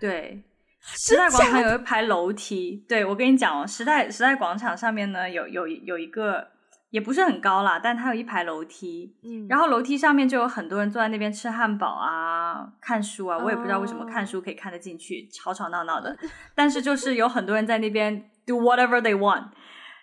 [0.00, 0.42] 对。
[0.94, 6.48] 时代广场有一排楼梯，对，我跟你讲哦，时代时代广场上面呢有有有一个
[6.90, 16.16] 也不是很高啦，但它有一排楼梯，嗯，然后楼梯上面就有很多人坐在那边吃汉堡啊、看书啊，我也不知道为什么看书可以看得进去，吵吵闹闹的，
[16.54, 19.46] 但是就是有很多人在那边 do whatever they want，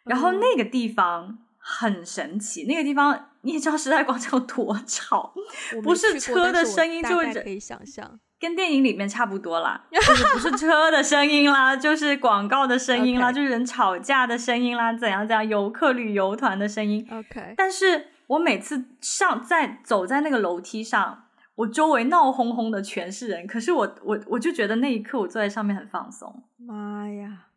[0.05, 2.63] 然后那个地方很神奇。
[2.63, 5.33] 那个地方你也知道，时代广场有多吵，
[5.83, 8.19] 不是车的声音，就可以想象。
[8.39, 17.05] 跟电影里面差不多啦， 就是不是车的声音啦，就是广告的声音啦.就是人吵架的声音啦，怎样怎样，游客旅游团的声音。
[17.11, 21.25] OK，但是我每次上在走在那个楼梯上，
[21.55, 26.41] 我周围闹哄哄的全是人，可是我我我就觉得那一刻我坐在上面很放松。
[26.55, 27.47] 妈呀，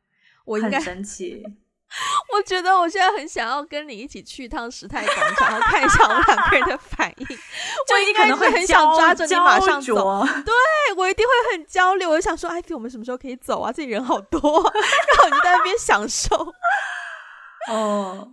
[0.45, 1.45] 我应该很神奇。
[2.33, 7.27] 我觉得我现在很想要跟你一起去一趟时代广场，然后看一下我们两个人的反应。
[7.29, 10.55] 我应该会很想抓着你马上走，对，
[10.97, 12.07] 我一定会很焦虑。
[12.07, 13.71] 我就想说，艾菲，我们什么时候可以走啊？
[13.71, 16.55] 这里人好多， 然后你在那边享受。
[17.71, 18.33] 哦，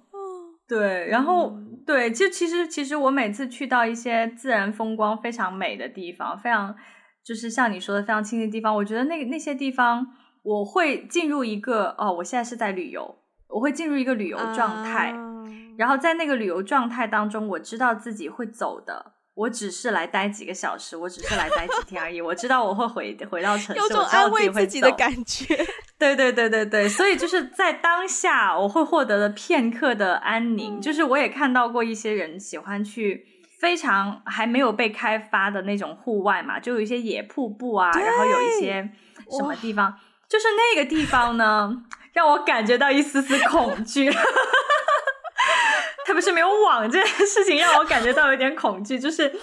[0.67, 6.75] 对，然后、嗯、对，就其实其实我每次去到一些自然风光非常美的地方，非常
[7.23, 10.07] 就是像你说的非常亲近的地方，我觉得那那些地方
[10.43, 13.18] 我会进入一个哦，我现在是在旅游。
[13.49, 15.49] 我会进入一个旅游状态，uh...
[15.77, 19.13] 然后在那个旅游状态当中，我知道自己会走的。
[19.35, 22.19] 我只是来待几个小时，我只是来待几天而已。
[22.19, 25.55] 我知道我会回回到城市，有种安慰自己的感觉。
[25.97, 30.81] 对对对对对，所以就是在当下，我会获得了片刻的安宁。
[30.81, 33.25] 就是我也看到过一些人喜欢去
[33.59, 38.89] 非常还没有被开发的那种户外嘛，就有一些野瀑布啊，然后有一些
[39.31, 39.97] 什么地方，
[40.27, 41.85] 就是那个地方呢。
[42.13, 44.09] 让我感觉到一丝丝恐惧，
[46.05, 48.97] 特别是没有网这件事情，让我感觉到有点恐惧。
[48.99, 49.39] 就是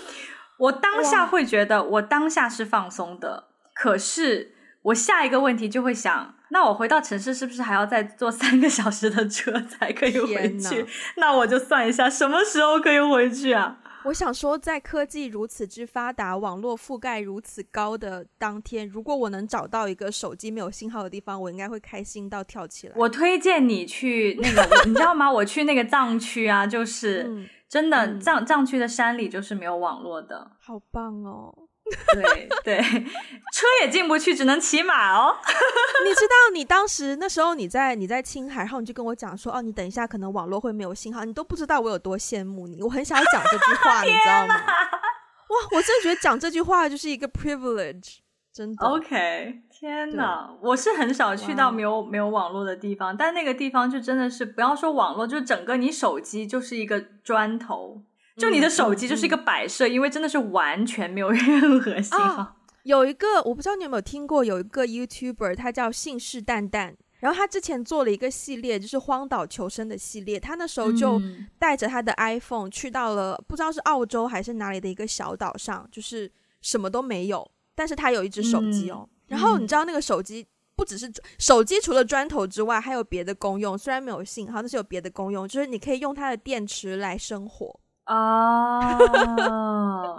[0.59, 10.87] 我当下会觉得我当下是放松的，可是我下一个问题就会想：那我回到城市是不是还要再坐三个小时的车才可以回去？
[11.17, 13.79] 那我就算一下什么时候可以回去啊？
[14.07, 22.95] 我想说，在科技如此之发达、网络覆盖如此高的当天，如果我能找到一个手机没有信号的地方，我应该会开心到跳起来。
[22.97, 25.31] 我推荐你去那个，你知道吗？
[25.31, 31.66] 我去那个藏区啊，就是、嗯、真的、嗯、藏藏区的山里就是没有网络的，好棒哦。
[32.13, 35.37] 对对，车也进不去，只能骑马哦。
[36.05, 42.83] 你知道，你当时那时候你在你在青海，然后你就跟我讲说，哦，你等一下可能网络会没有信号，你都不知道我有多羡慕你。
[42.83, 44.57] 我很想要讲这句话，你知道吗？
[44.57, 48.17] 哇，我真的觉得讲这句话就是一个 privilege，
[48.53, 48.85] 真的。
[48.85, 58.03] OK，天哪，我是很少去到没有没有网络的地方，但那个地方就真的是不要说网络，就整个你手机就是一个砖头。
[58.37, 62.43] 就你的手机就是一个摆设，因为真的是完全没有 任何信号。
[62.43, 70.39] 哦，有一个我不知道你有没有听过，有一个 YouTuber，他叫信誓旦旦，然后他之前做了一个系列，就是荒岛求生的系列。
[70.39, 71.21] 他那时候就
[71.59, 76.31] 带着他的 iPhone 去到了不知道是澳洲还是哪里的一个小岛上，就是
[76.61, 79.09] 什么都没有，但是他有一只手机哦。
[79.09, 83.79] 嗯、然后你知道那个手机不只是手机，除了砖头之外，还有别的功用。
[83.79, 87.81] 虽然没有信号，但是有别的功用，就是你可以用它的电池来生火。
[88.07, 88.97] 哦，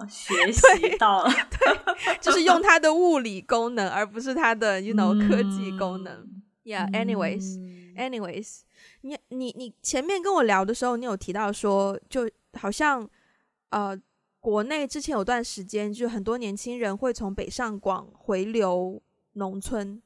[0.09, 1.79] 学习到了，对，
[2.19, 6.13] 就是用它的物理功能，而不是它的， you know，科技功能。
[6.13, 8.61] 嗯、Yeah，anyways，anyways，、
[9.03, 12.29] 嗯、你你你前面跟我聊的时候，你有提到说，就
[12.59, 13.09] 好像
[13.69, 13.97] 呃，
[14.41, 19.01] 国内之前有段时间，就很多年轻人会从北上广回流
[19.33, 20.01] 农村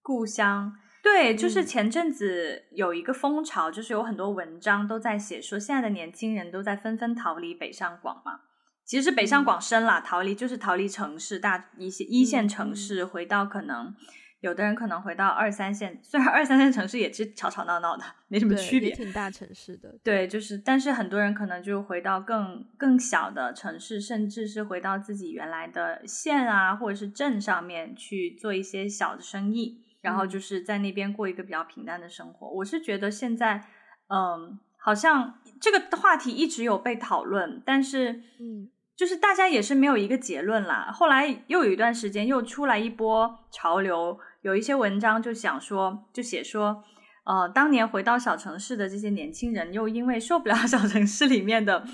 [0.00, 0.74] 故乡。
[1.06, 8.40] 对，就是前阵子有一个风潮，就是有很多文章都在写说，现在的年轻人都在纷纷逃离北上广嘛。
[8.84, 13.94] 其实北上广深啦，逃离就是逃离城市，大一些一线城市，回到可能
[14.40, 19.94] 有的人可能回到二三线，虽然二三线城市也是吵吵闹闹的，没什么区别，挺大城市的。
[20.02, 29.85] 对，就是，但是很多人可能就回到更更小的城市，甚至是回到自己原来的县啊，或者是镇上面去做一些小的生意。
[30.00, 32.48] 然后就是在那边过一个比较平淡的生活。
[32.48, 33.64] 我是觉得现在，
[34.08, 40.90] 嗯，好像这个话题一直有被讨论，但是，嗯，就是大家也是没有一个结论啦。
[40.92, 46.84] 后来又有一段时间又出来一波潮流，有一些文章就想说，就写说，
[47.24, 51.84] 呃，当年回到小城市的这些年轻人，又因为受不了 小城市里面的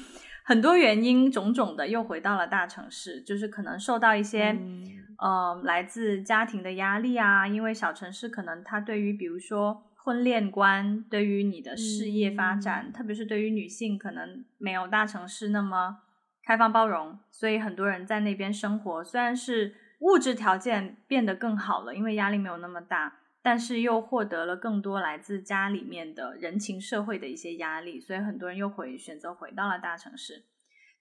[0.45, 4.53] 很多原因，种种的又回到了大城市，就是可能受到一些。
[4.53, 15.99] 嗯呃，来自家庭的压力啊，因为小城市可能它对于比如说婚恋观，对于你的事业发展，嗯、特别是对于女性，可能没有大城市那么
[16.45, 30.45] 开放包容，所以很多人在那边生活，虽然是物质条件变得更好了，因为压力没有那么大，但是又获得了更多来自家里面的人情社会的一些压力，所以很多人又回选择回到了大城市。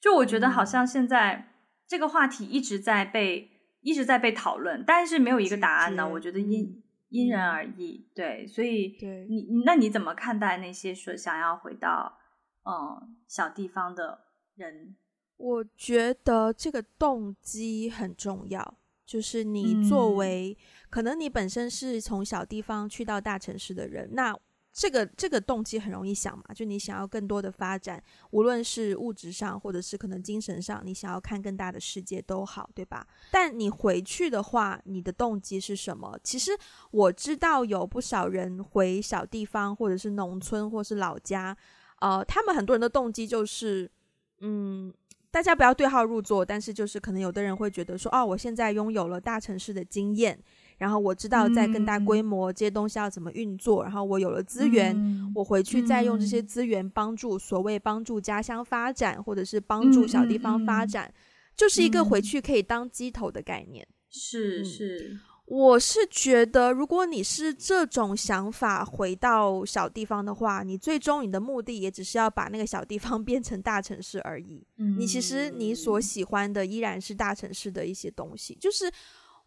[0.01, 1.53] 就我觉得好像现在
[1.87, 3.49] 这个话题一直在被。
[3.83, 6.07] 一直在被讨论，但是没有一个答案呢。
[6.07, 12.19] 我觉得因、嗯、因人而异，对，所以对你那你怎么看待那些说想要回到
[12.63, 14.19] 嗯小地方的
[14.53, 14.95] 人？
[15.35, 24.37] 我觉得这个动机很重要，就是你作为、嗯、可能你本身是从小地方去到大城市的人，那。
[24.73, 33.05] 这个这个动机很容易想嘛，就你想要更多的发展，无论是物质上，或者是可能精神上，你想要看更大的世界都好，对吧？
[33.29, 36.17] 但你回去的话，你的动机是什么？
[36.23, 36.51] 其实
[36.91, 41.57] 我知道有不少人回小地方，或者是农村，或是老家，
[41.99, 43.91] 呃，他们很多人的动机就是，
[44.39, 44.93] 嗯，
[45.31, 50.41] 大家不要对号入座，但是就是可能有的人会觉得说，哦，我现在拥有了大城市的经验。
[50.81, 61.13] 然后我知道在更大规模这些东西要怎么运作，嗯、然后我有了资源，嗯、我回去再用这些资源帮助所谓帮助家乡发展，嗯、或者是帮助小地方发展，嗯、
[61.55, 63.87] 就是一个回去可以当鸡头的概念。
[64.09, 74.65] 是是，我是觉得，如果你是这种想法回到小地方的话，你最终你的目的也只是要把那个小地方 变成大城市而已。
[74.79, 78.91] 嗯、你其实你所喜欢的依然是大城市的一些东西，就是。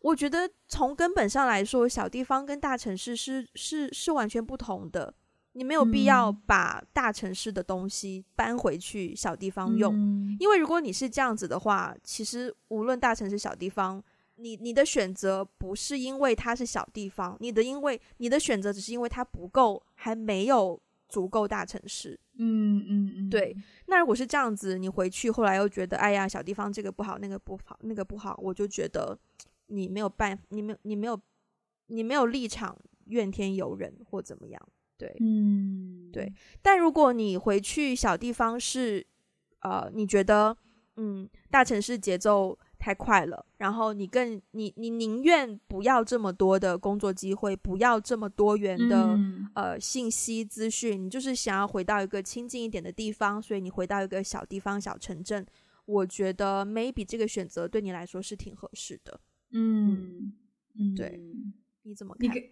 [0.05, 5.15] 我觉得从根本上来说，小地方跟大城市是是是完全不同的。
[5.53, 14.03] 你没有必要把大城市的东西搬回去小地方用，嗯、因为如果你是这样子的话，其实无论大城市小地方，
[14.35, 20.79] 你你的选择不是因为它是小地方，你的因为你的选择只是因为它不够，还没有
[21.09, 22.19] 足够大城市。
[22.37, 23.57] 嗯嗯嗯，对。
[23.87, 29.19] 那如果是这样子，你回去后来又觉得，哎呀，小地方这个不好，那个不好，那个不好，我就觉得。
[29.75, 31.21] 你没有办，你没有，你没有，
[31.87, 36.33] 你没有立场怨天尤人或怎么样，对，嗯，对。
[36.63, 39.07] 但如果你回去小地方是，
[39.61, 40.57] 呃，你觉得，
[40.97, 55.45] 嗯，大城市节奏太快了，然后你更，你你宁愿不要这么多的工作机会，不要这么多元的，嗯、呃，信息资讯，你就是想要回到一个亲近一点的地方，所以你回到一个小地方小城镇，
[55.87, 59.19] 我觉得 maybe 这个选择对你来说是挺合适的。
[59.53, 60.33] 嗯
[60.79, 61.21] 嗯，对，
[61.83, 62.35] 你怎么看？
[62.35, 62.43] 你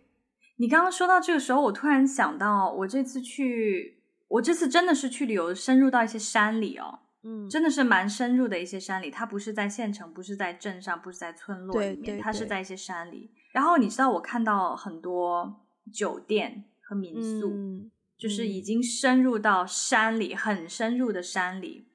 [0.56, 9.10] 你刚刚说到这个时候，我突然想到，我这次去，我这次真的是去旅游，深入到一些山里哦，嗯，真的是蛮深入的一些山里。
[9.10, 13.32] 它不是在县城，不是在镇上，不是在村落里面，对对对，它是在一些山里。
[13.52, 21.88] 然后你知道，我看到很多酒店和民宿，嗯、就是已经深入到山里，很深入的山里。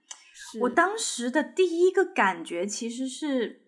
[0.61, 3.61] 我当时的第一个感觉其实是。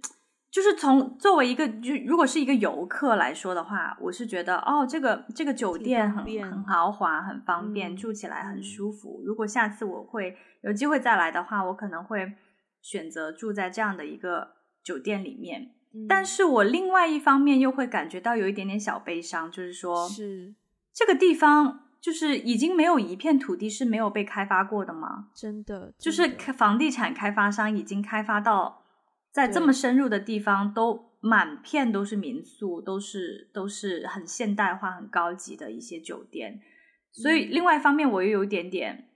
[0.51, 9.21] 就是从作为一个就如果是一个游客来说的话，我是觉得哦，这个这个酒店很很豪华，很方便，嗯、住起来很舒服。
[9.23, 12.33] 如果下次我会有机会再来的话，我可能会
[12.81, 15.75] 选择住在这样的一个酒店里面。
[15.93, 20.55] 嗯、但是我另外一方面又会感觉到有一点点小悲伤，就是说，是
[20.91, 25.27] 这个地方就是已经没有一片土地是没有被开发过的吗？
[25.35, 28.77] 真的，真的就是房地产开发商已经开发到。
[29.31, 36.59] 在这么深入的地方，都满片都是民宿，都是都是很现代化、很高级的一些酒店，
[37.11, 39.09] 所以另外一方面，我又有一点点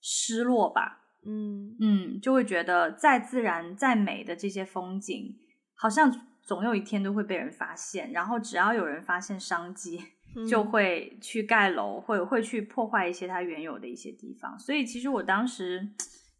[0.00, 0.98] 失落吧。
[1.24, 5.36] 嗯嗯，就会觉得再自然、再美的这些风景，
[5.76, 6.10] 好像
[6.42, 10.00] 总有一天都会被人发现，然后只要有人发现商机，
[10.48, 14.58] 就会去盖楼，会会去破坏一些它原有的一些地方。
[14.58, 15.90] 所以其实我当时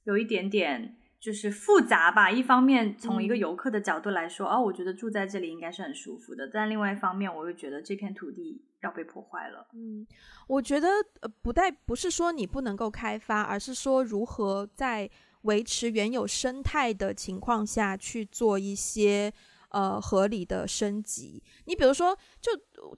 [0.04, 0.96] 有一点点。
[1.20, 9.68] 就是复杂吧，一方面从一个游客的角度来说，嗯、哦，我觉得住在这里应该是很舒服的，但另外一方面，我又觉得这片土地要被破坏了。
[9.74, 10.06] 嗯，
[10.46, 10.88] 我觉得
[11.20, 15.10] 呃，不带不是说你不能够开发，而是说如何在
[15.42, 19.32] 维持原有生态的情况下去做一些。
[19.70, 21.42] 呃，合理的升级。
[21.64, 22.50] 你比如说，就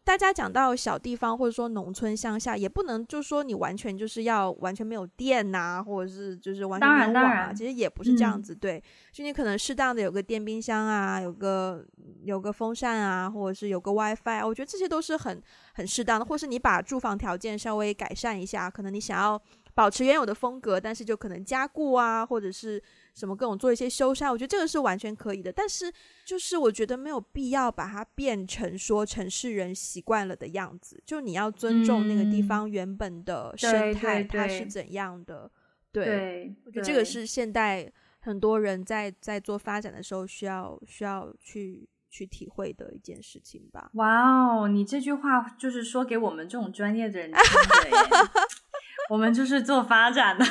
[0.04, 7.52] 大家讲到小地方，或者说农村乡下，也不能就说你完全就是要完全没有电呐、啊，或者是就是完全没有网啊。
[7.52, 8.82] 其实也不是这样子，嗯、对。
[9.12, 11.84] 就你可能适当的有个电冰箱啊，有个
[12.22, 15.42] 有个风扇啊，或者是有个 WiFi 啊，我觉得这些都是很
[15.74, 16.24] 很适当的。
[16.24, 19.38] 或是你把住房条件稍微改善一下，可能你想要
[19.74, 22.82] 保持原有的风格，但是就可能加固啊，或者是。
[23.14, 25.52] 什么各种做一些修缮，我觉得这个是完全可以的。
[25.52, 25.92] 但是，
[26.24, 31.02] 就是我觉得没有必要把它变成说城市人习惯了的样子。
[31.04, 35.50] 就你要尊重那个地方原本的生态，它是怎样的。
[35.90, 37.90] 对，对，对，我觉得这个是现代
[38.20, 43.90] 很多人在在做发展的时候需要需要去去体会的一件事情吧。
[43.94, 48.28] 哇哦，你这句话就是说给我们这种专业的人听的耶。
[49.10, 50.44] 我们就是做发展的。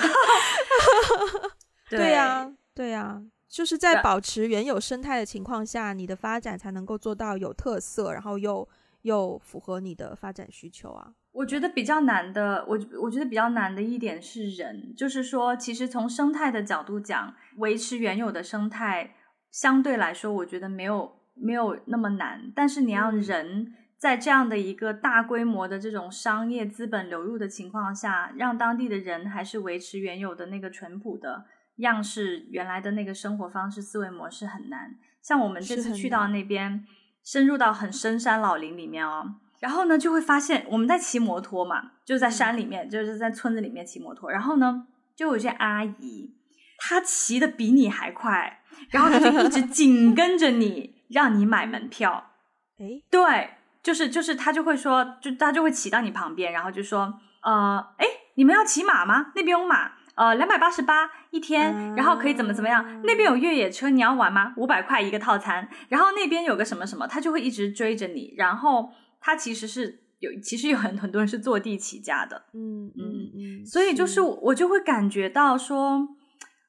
[1.97, 8.67] 对呀，对呀，就是在保持原有生态的情况下，你的发展才能够做到有特色，然后又
[9.01, 11.13] 又符合你的发展需求啊。
[11.33, 19.15] 我觉得比较难的，我我觉得比较难的一点是人，就是说，其实从生态的角度讲，维持原有的生态
[19.49, 22.51] 相对来说，我觉得没有没有那么难。
[22.53, 31.45] 但是你要人在这样的一个大规模的这种商业资本流入的情况下，让当地的人还是维持原有的那个淳朴的
[31.77, 34.95] 样式，原来的那个生活方式、思维模式很难。
[35.21, 36.85] 像我们这次去到那边，
[37.23, 39.35] 深入到很深山老林里面哦。
[39.59, 44.31] 然后呢，就会发现我们在骑摩托嘛，就在山里面，就是在村子里面骑摩托。
[44.31, 46.35] 然后呢，就有些阿姨，
[46.79, 52.31] 她骑的比你还快，然后她就一直 紧跟着你，让你买门票。
[52.79, 53.51] 诶，对，
[53.83, 57.13] 就是就是，她就会说，就她就会骑到你旁边，然后就说，
[57.43, 59.31] 呃，哎，你们要骑马吗？
[59.35, 63.01] 那边有马，呃，两百八十八一天，然后可以怎么怎么样？
[63.03, 64.53] 那边有越野车，你要玩吗？
[64.57, 65.67] 五百块一个套餐。
[65.89, 68.91] 然后那边有个什么什么，他就会一直追着你，然后。
[69.23, 76.07] 他其实是有，其实有很很多人是坐地起价的，嗯嗯嗯，所以就是我我就会感觉到说，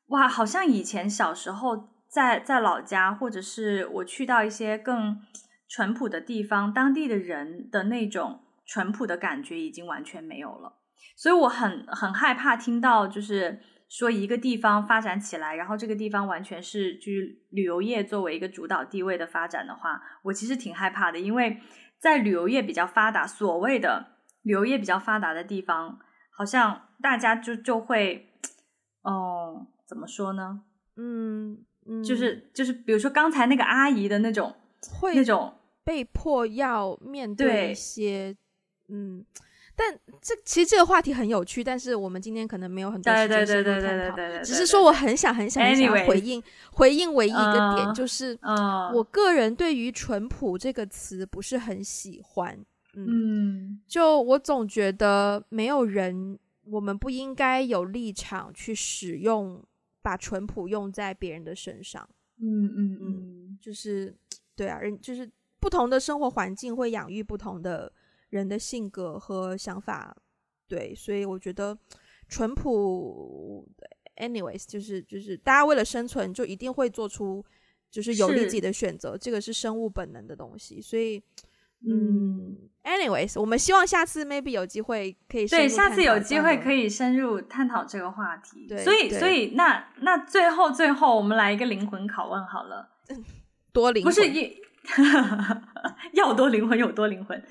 [0.08, 5.18] 哇，好像以前小时候在在老家，或者是我去到一些更
[5.66, 10.74] 淳朴的地方，当地的人的那种淳朴的感觉已经完全没有了，
[11.16, 13.60] 所以我很很害怕听到就是
[13.92, 21.60] 说一个地方发展起来，然后这个地方完全是就是旅游业作为一个主导地位的发展的话，我其实挺害怕的，因为。
[22.02, 26.00] 在旅游业比较发达，所谓的旅游业比较发达的地方，
[26.36, 28.28] 好像大家就就会，
[29.02, 30.64] 哦，怎么说呢？
[30.96, 34.52] 嗯，嗯就是就是，比如说刚才那个阿姨的那种，
[34.90, 38.36] 会那种被迫要面对一些，
[38.88, 39.24] 嗯。
[39.74, 44.42] 但这其实这个话题很有趣，但是我们今天可能没有很多时间深入探讨。
[44.44, 46.42] 只是说我很想很想很想回应
[46.72, 48.38] 回应唯一一个点，就是
[48.92, 52.58] 我个人对于“淳朴”这个词不是很喜欢。
[52.94, 59.64] 嗯，就我总觉得没有人，我们不应该有立场去使用
[60.02, 62.06] 把“淳朴”用在别人的身上。
[62.42, 64.14] 嗯嗯嗯，就是
[64.54, 67.90] 对啊，人就是不同的生活环境会养育不同的。
[68.32, 70.16] 人的性格和想法，
[70.66, 71.76] 对，所以我觉得
[72.28, 73.68] 淳朴
[74.16, 77.44] ，anyways，就是就是大家为了生存，就一定会做出
[77.90, 80.80] 就是有利自己的选择，这个是生物本能的东西。
[80.80, 81.22] 所以，
[81.86, 88.66] 嗯，anyways，我们希望下次 maybe 有机会可以对，下次有机会可以深入探讨这个话题。
[88.66, 92.88] 对，所以所以那那最后最后我们来一个灵魂拷问好了，
[93.74, 94.56] 多灵魂不是一
[96.14, 97.44] 要多灵魂有多灵魂。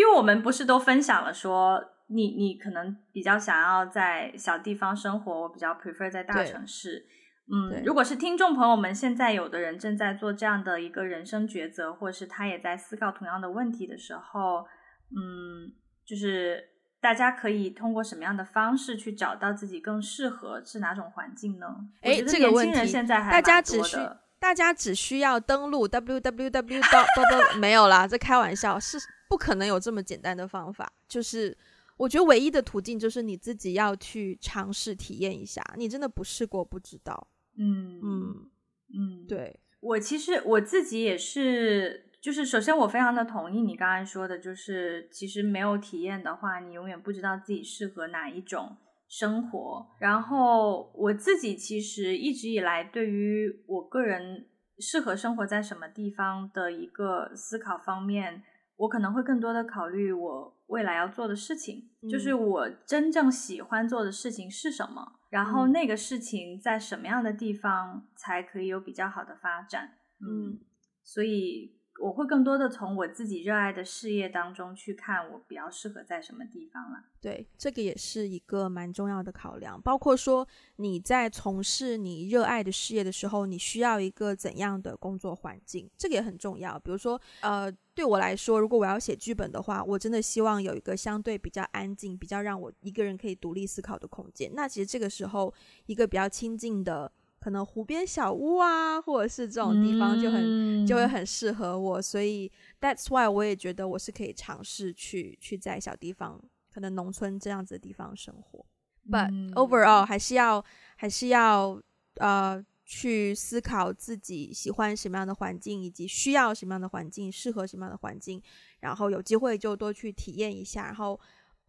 [0.00, 7.06] 因为我们不是都分享了说，你你可能比较想要在小地方生活，我比较 prefer 在大城市。
[7.52, 14.64] 嗯，如果是听众朋友们现在有的人正在做这样的一个人生抉择，或是他也在思考同样的问题的时候，
[15.10, 15.68] 嗯，
[16.06, 16.64] 就是
[16.98, 21.66] 大家可以通过什么样的方式去找到自己更适合是哪种环境呢？
[22.00, 23.96] 哎，这个问题现在还大家只需
[24.38, 28.96] 大家只需要登录 www dot 没有啦，这开玩笑是。
[29.30, 31.56] 不可能有这么简单的方法，就是
[31.96, 37.28] 我觉得唯一的途径就是你自己要去尝试体验一下，你真的不试过不知道。
[37.56, 38.50] 嗯嗯
[38.92, 48.76] 嗯，对，我其实我自己也是，就是首先我非常的同意你刚才说的，就是其实没有体验的话，你永远不知道自己适合哪一种
[49.08, 49.86] 生活。
[50.00, 54.48] 然后我自己其实一直以来对于我个人
[54.80, 58.42] 适合生活在什么地方的一个思考方面。
[58.80, 69.98] 我可能会更多的考虑我未来要做的事情，嗯，就是我真正喜欢做的事情是什么，然后那个事情在什么样的地方才可以有比较好的发展。
[70.20, 70.60] 嗯，
[71.04, 71.79] 所以。
[72.00, 77.04] 我会更多的从我自己热爱的事业当中去看，我比较适合在什么地方了。
[77.20, 79.78] 对，这个也是一个蛮重要的考量。
[79.82, 86.78] 包括说你在从事你热爱的事业的时候，你需要一个怎样的工作环境，这个也很重要。
[86.78, 94.50] 比如说，呃，对我来说，如果我要写剧本的话，我真的希望有一个相对比较安静、比较让我一个人可以独立思考的空间。
[94.54, 95.52] 那其实这个时候，
[95.84, 97.12] 一个比较亲近的。
[97.40, 106.38] 可能湖边小屋啊，或者是这种地方就很、嗯、就会很适合我，所以 that's why 我也觉得我是可以尝试去去在小地方，
[106.70, 108.64] 可能农村这样子的地方生活。
[109.08, 110.62] But overall 还是要
[110.96, 111.80] 还是要
[112.16, 118.42] 呃去思考自己喜欢什么样的环境，以及需要什么样的环境，适合什么样的环境，
[118.80, 121.18] 然后有机会就多去体验一下，然后。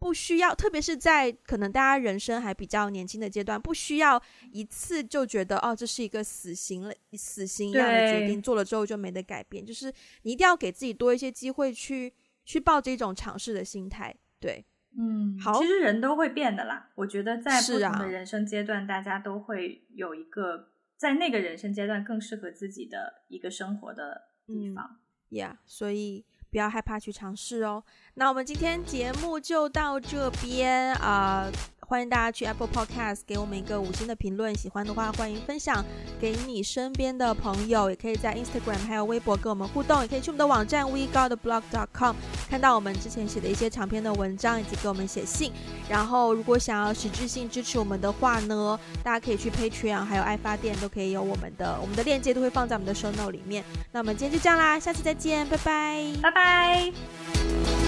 [0.02, 9.64] 不需要，特别是在可能大家人生还比较年轻的阶段，不需要一次就觉得哦，这是一个死刑了，死刑一样的决定，做了之后就没得改变。
[9.64, 9.92] 就是
[10.22, 12.12] 你一定要给自己多一些机会去
[12.44, 14.12] 去抱着一种尝试的心态。
[14.40, 14.64] 对，
[14.98, 16.90] 嗯，好，其实人都会变的啦。
[16.96, 24.98] 我觉得在不同的啊人生阶段，大家都会有一个在那个人生阶段更适合自己的一个生活的地方。
[25.30, 27.82] ，yeah, 所以不要害怕去尝试哦。
[28.14, 31.50] 那我们今天节目就到这边啊。
[31.92, 35.84] 欢迎大家去 Apple Podcast 给我们一个五星的评论，喜欢的话欢迎分享
[36.18, 42.16] 给你身边的朋友，也可以在 Instagram 还有微博跟我们互动，也可以去我们的网站 WeGotTheBlog.com
[42.48, 45.52] 看到我们之前写的一些长篇的文章，以及给我们写信。
[45.86, 53.62] 然后如果想要实质性支持我们的话呢，大家可以去 Patreon 还有爱发电都可以有我们的我们的链接都会放在我们的 Show Note 里面。
[53.92, 57.81] 那我们今天就这样啦，下次再见，拜拜，拜拜。